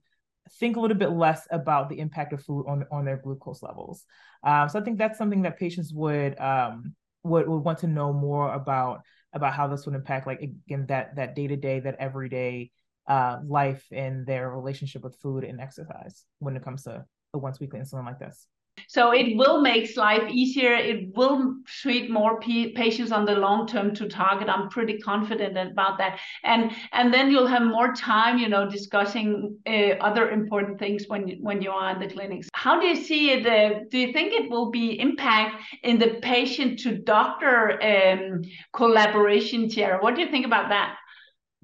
think 0.61 0.77
a 0.77 0.81
little 0.81 0.96
bit 0.96 1.11
less 1.11 1.48
about 1.50 1.88
the 1.88 1.98
impact 1.98 2.35
of 2.35 2.42
food 2.42 2.66
on 2.68 2.85
on 2.92 3.05
their 3.05 3.16
glucose 3.16 3.62
levels. 3.62 4.05
Um, 4.42 4.68
so 4.68 4.79
I 4.79 4.83
think 4.83 4.98
that's 4.98 5.16
something 5.16 5.42
that 5.42 5.59
patients 5.59 5.92
would 5.94 6.38
um, 6.38 6.94
would 7.22 7.48
would 7.48 7.64
want 7.64 7.79
to 7.79 7.87
know 7.87 8.12
more 8.12 8.53
about 8.53 9.00
about 9.33 9.55
how 9.55 9.66
this 9.66 9.87
would 9.87 9.94
impact, 9.94 10.27
like 10.27 10.42
again 10.42 10.87
that 10.88 11.16
that 11.16 11.35
day 11.35 11.46
to 11.46 11.57
day, 11.57 11.81
that 11.81 11.96
everyday 11.98 12.70
uh, 13.07 13.38
life 13.46 13.87
and 13.90 14.27
their 14.27 14.50
relationship 14.50 15.03
with 15.03 15.16
food 15.16 15.44
and 15.44 15.61
exercise 15.61 16.24
when 16.38 16.57
it 16.57 16.62
comes 16.62 16.85
to 16.85 17.05
a 17.33 17.38
once 17.38 17.59
weekly 17.61 17.81
insulin 17.81 18.05
like 18.05 18.18
this. 18.18 18.46
So 18.88 19.12
it 19.12 19.37
will 19.37 19.60
make 19.60 19.96
life 19.96 20.22
easier. 20.30 20.74
It 20.74 21.16
will 21.16 21.56
treat 21.66 22.10
more 22.10 22.40
patients 22.40 23.12
on 23.12 23.24
the 23.24 23.34
long 23.34 23.66
term 23.66 23.94
to 23.96 24.08
target. 24.08 24.48
I'm 24.48 24.68
pretty 24.68 24.98
confident 24.98 25.56
about 25.56 25.98
that. 25.98 26.20
And 26.42 26.70
and 26.92 27.12
then 27.12 27.30
you'll 27.30 27.46
have 27.46 27.62
more 27.62 27.92
time, 27.94 28.38
you 28.38 28.48
know, 28.48 28.68
discussing 28.68 29.58
uh, 29.66 29.96
other 30.00 30.30
important 30.30 30.78
things 30.78 31.04
when 31.08 31.28
you, 31.28 31.37
when 31.40 31.62
you 31.62 31.70
are 31.70 31.90
in 31.94 32.00
the 32.00 32.12
clinics. 32.14 32.48
How 32.52 32.80
do 32.80 32.87
you 32.87 32.96
see 32.96 33.30
it? 33.30 33.46
Uh, 33.46 33.80
do 33.90 33.98
you 33.98 34.12
think 34.12 34.32
it 34.32 34.50
will 34.50 34.70
be 34.70 34.98
impact 35.00 35.62
in 35.82 35.98
the 35.98 36.18
patient 36.22 36.78
to 36.80 36.98
doctor 36.98 37.82
um, 37.82 38.42
collaboration, 38.72 39.68
Tiara? 39.68 40.02
What 40.02 40.14
do 40.14 40.22
you 40.22 40.30
think 40.30 40.46
about 40.46 40.68
that? 40.68 40.96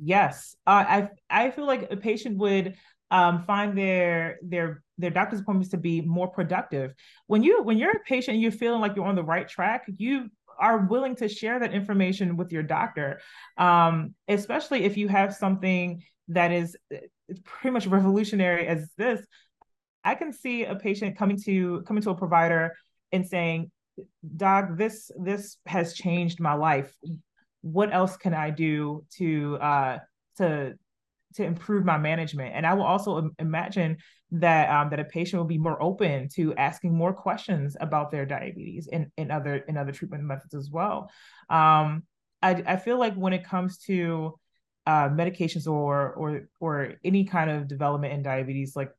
Yes, 0.03 0.57
uh, 0.67 0.85
I 0.89 1.09
I 1.29 1.51
feel 1.51 1.67
like 1.67 1.89
a 1.91 1.97
patient 1.97 2.39
would 2.39 2.75
um, 3.11 3.45
find 3.45 3.77
their 3.77 4.39
their 4.43 4.83
their 4.99 5.11
doctor's 5.11 5.41
appointments 5.41 5.71
to 5.71 5.77
be 5.77 6.01
more 6.01 6.29
productive. 6.29 6.95
When 7.27 7.43
you 7.43 7.63
when 7.63 7.79
you're 7.79 7.93
a 7.93 8.01
patient, 8.01 8.39
you're 8.39 8.53
feeling 8.53 8.81
like 8.81 8.97
you're 8.97 9.07
on 9.07 9.17
the 9.17 9.25
right 9.25 9.49
track. 9.49 9.85
You 9.97 10.31
are 10.59 10.87
willing 10.87 11.17
to 11.17 11.29
share 11.29 11.59
that 11.59 11.73
information 11.73 12.37
with 12.37 12.53
your 12.53 12.63
doctor, 12.63 13.21
um, 13.57 14.15
especially 14.29 14.85
if 14.85 14.97
you 14.97 15.09
have 15.09 15.35
something 15.35 16.03
that 16.29 16.53
is 16.53 16.77
pretty 17.45 17.73
much 17.73 17.87
revolutionary 17.87 18.67
as 18.67 18.91
this. 18.97 19.25
I 20.05 20.15
can 20.15 20.33
see 20.33 20.65
a 20.65 20.77
patient 20.77 21.19
coming 21.19 21.39
to 21.45 21.83
coming 21.83 22.03
to 22.05 22.11
a 22.11 22.15
provider 22.15 22.77
and 23.11 23.27
saying, 23.27 23.71
"Doc, 24.37 24.77
this 24.77 25.11
this 25.19 25.57
has 25.67 25.95
changed 25.95 26.41
my 26.41 26.55
life. 26.55 26.95
What 27.63 27.93
else 27.93 28.17
can 28.17 28.35
I 28.35 28.51
do 28.51 29.05
to 29.19 29.57
uh, 29.57 29.99
to 30.37 30.75
to 31.35 31.45
improve 31.45 31.85
my 31.85 31.99
management. 31.99 32.55
And 32.55 32.67
I 32.67 32.75
will 32.75 32.85
also 32.85 33.31
imagine 33.39 33.99
that 34.33 34.71
um, 34.71 34.91
that 34.91 35.01
a 35.01 35.05
patient 35.05 35.41
will 35.41 35.47
be 35.49 35.59
more 35.59 35.81
open 35.83 36.29
to 36.35 36.55
asking 36.55 36.95
more 36.95 37.13
questions 37.13 37.77
about 37.81 38.11
their 38.11 38.27
diabetes 38.27 38.89
and, 38.93 39.11
and 39.17 39.33
other 39.33 39.65
and 39.69 39.77
other 39.79 39.93
treatment 39.93 40.25
methods 40.25 40.55
as 40.55 40.71
well. 40.71 41.11
Um, 41.49 42.05
I, 42.43 42.63
I 42.67 42.77
feel 42.77 42.99
like 42.99 43.15
when 43.15 43.33
it 43.33 43.45
comes 43.45 43.79
to 43.79 44.39
uh, 44.87 45.09
medications 45.09 45.67
or 45.67 46.13
or 46.13 46.49
or 46.61 46.95
any 47.05 47.25
kind 47.25 47.51
of 47.51 47.69
development 47.69 48.15
in 48.15 48.23
diabetes, 48.23 48.77
like 48.77 48.93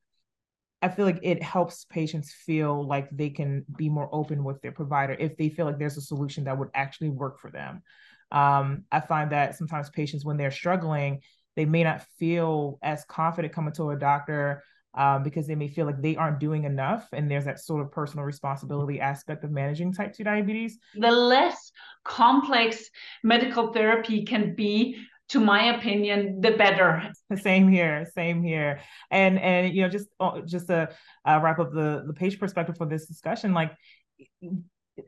I 0.81 0.89
feel 0.89 1.05
like 1.05 1.19
it 1.21 1.43
helps 1.43 1.85
patients 1.85 2.33
feel 2.33 2.85
like 2.85 3.07
they 3.11 3.29
can 3.29 3.65
be 3.77 3.87
more 3.87 4.09
open 4.11 4.43
with 4.43 4.61
their 4.61 4.71
provider 4.71 5.13
if 5.13 5.37
they 5.37 5.49
feel 5.49 5.65
like 5.65 5.77
there's 5.77 5.97
a 5.97 6.01
solution 6.01 6.45
that 6.45 6.57
would 6.57 6.69
actually 6.73 7.09
work 7.09 7.39
for 7.39 7.51
them. 7.51 7.83
Um, 8.31 8.85
I 8.91 9.01
find 9.01 9.31
that 9.31 9.55
sometimes 9.55 9.89
patients, 9.89 10.25
when 10.25 10.37
they're 10.37 10.51
struggling, 10.51 11.21
they 11.55 11.65
may 11.65 11.83
not 11.83 12.01
feel 12.17 12.79
as 12.81 13.03
confident 13.05 13.53
coming 13.53 13.73
to 13.73 13.91
a 13.91 13.97
doctor 13.97 14.63
um, 14.93 15.23
because 15.23 15.47
they 15.47 15.55
may 15.55 15.67
feel 15.67 15.85
like 15.85 16.01
they 16.01 16.15
aren't 16.15 16.39
doing 16.39 16.65
enough. 16.65 17.07
And 17.13 17.29
there's 17.29 17.45
that 17.45 17.59
sort 17.59 17.81
of 17.81 17.91
personal 17.91 18.25
responsibility 18.25 18.99
aspect 18.99 19.43
of 19.43 19.51
managing 19.51 19.93
type 19.93 20.13
2 20.13 20.23
diabetes. 20.23 20.77
The 20.95 21.11
less 21.11 21.71
complex 22.03 22.89
medical 23.23 23.71
therapy 23.71 24.23
can 24.25 24.55
be, 24.55 24.97
to 25.29 25.39
my 25.39 25.75
opinion, 25.75 26.41
the 26.41 26.51
better. 26.51 27.09
Same 27.41 27.69
here, 27.69 28.05
same 28.13 28.43
here. 28.43 28.81
And 29.09 29.39
and 29.39 29.73
you 29.73 29.83
know, 29.83 29.87
just 29.87 30.07
uh, 30.19 30.41
just 30.41 30.67
to 30.67 30.89
uh, 31.25 31.39
wrap 31.41 31.59
up 31.59 31.71
the 31.71 32.03
the 32.05 32.13
page 32.13 32.37
perspective 32.37 32.75
for 32.77 32.85
this 32.85 33.05
discussion, 33.05 33.53
like 33.53 33.71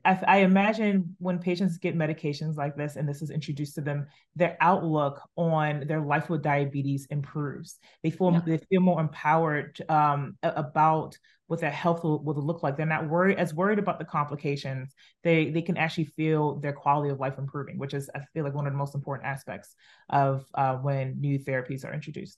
I, 0.06 0.20
I, 0.28 0.38
imagine 0.40 1.16
when 1.20 1.40
patients 1.40 1.78
get 1.78 1.98
medications 1.98 2.56
like 2.56 2.76
this 2.76 2.96
and 2.96 3.08
this 3.08 3.22
is 3.22 3.30
introduced 3.30 3.76
to 3.76 3.82
them, 3.82 4.08
their 4.36 4.58
outlook 4.62 5.22
on 5.36 5.86
their 5.88 6.02
life 6.02 6.30
with 6.30 6.42
diabetes 6.42 7.08
improves. 7.10 7.80
They 8.04 8.10
feel 8.10 8.32
yeah. 8.32 8.42
they 8.46 8.58
feel 8.58 8.82
more 8.82 9.00
empowered 9.00 9.82
um, 9.90 10.38
about 10.44 11.18
what 11.48 11.60
their 11.60 11.72
health 11.72 12.04
will, 12.04 12.24
will, 12.24 12.36
look 12.36 12.64
like. 12.64 12.78
They're 12.78 12.86
not 12.86 13.10
worried 13.10 13.38
as 13.38 13.54
worried 13.54 13.80
about 13.80 14.00
the 14.00 14.06
complications. 14.06 14.94
They 15.24 15.52
they 15.52 15.62
can 15.62 15.78
actually 15.78 16.06
feel 16.06 16.60
their 16.60 16.74
quality 16.74 17.10
of 17.10 17.20
life 17.20 17.38
improving, 17.38 17.78
which 17.78 17.94
is 17.94 18.10
I 18.16 18.22
feel 18.34 18.44
like 18.44 18.54
one 18.54 18.68
of 18.68 18.74
the 18.74 18.80
most 18.80 18.96
important 18.96 19.28
aspects 19.28 19.76
of 20.10 20.46
uh, 20.56 20.78
when 20.78 21.20
new 21.20 21.40
therapies 21.40 21.86
are 21.86 21.94
introduced. 21.94 22.38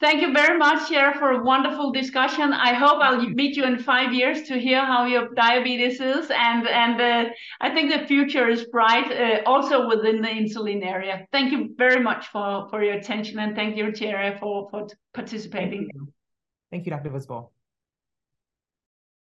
Thank 0.00 0.22
you 0.22 0.32
very 0.32 0.56
much, 0.56 0.88
Cher, 0.88 1.14
for 1.14 1.32
a 1.32 1.42
wonderful 1.42 1.90
discussion. 1.90 2.52
I 2.52 2.72
hope 2.72 3.02
I'll 3.02 3.20
meet 3.20 3.56
you 3.56 3.64
in 3.64 3.80
five 3.80 4.12
years 4.12 4.42
to 4.44 4.56
hear 4.56 4.84
how 4.84 5.06
your 5.06 5.34
diabetes 5.34 6.00
is, 6.00 6.30
and 6.30 6.68
and 6.68 7.00
uh, 7.00 7.30
I 7.60 7.70
think 7.74 7.90
the 7.90 8.06
future 8.06 8.48
is 8.48 8.64
bright, 8.66 9.10
uh, 9.10 9.42
also 9.44 9.88
within 9.88 10.22
the 10.22 10.28
insulin 10.28 10.86
area. 10.86 11.26
Thank 11.32 11.50
you 11.50 11.74
very 11.76 12.00
much 12.00 12.28
for 12.28 12.68
for 12.70 12.82
your 12.84 12.94
attention, 12.94 13.40
and 13.40 13.56
thank 13.56 13.76
you, 13.76 13.92
Cher, 13.92 14.36
for 14.38 14.68
for 14.70 14.86
participating. 15.14 15.88
Thank 15.90 15.94
you, 15.94 16.12
thank 16.70 16.86
you 16.86 16.92
Dr. 16.92 17.10
Visbal. 17.10 17.50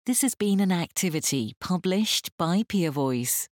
This 0.05 0.21
has 0.21 0.35
been 0.35 0.61
an 0.61 0.71
activity 0.71 1.55
published 1.59 2.37
by 2.37 2.63
Peer 2.63 2.91
Voice. 2.91 3.49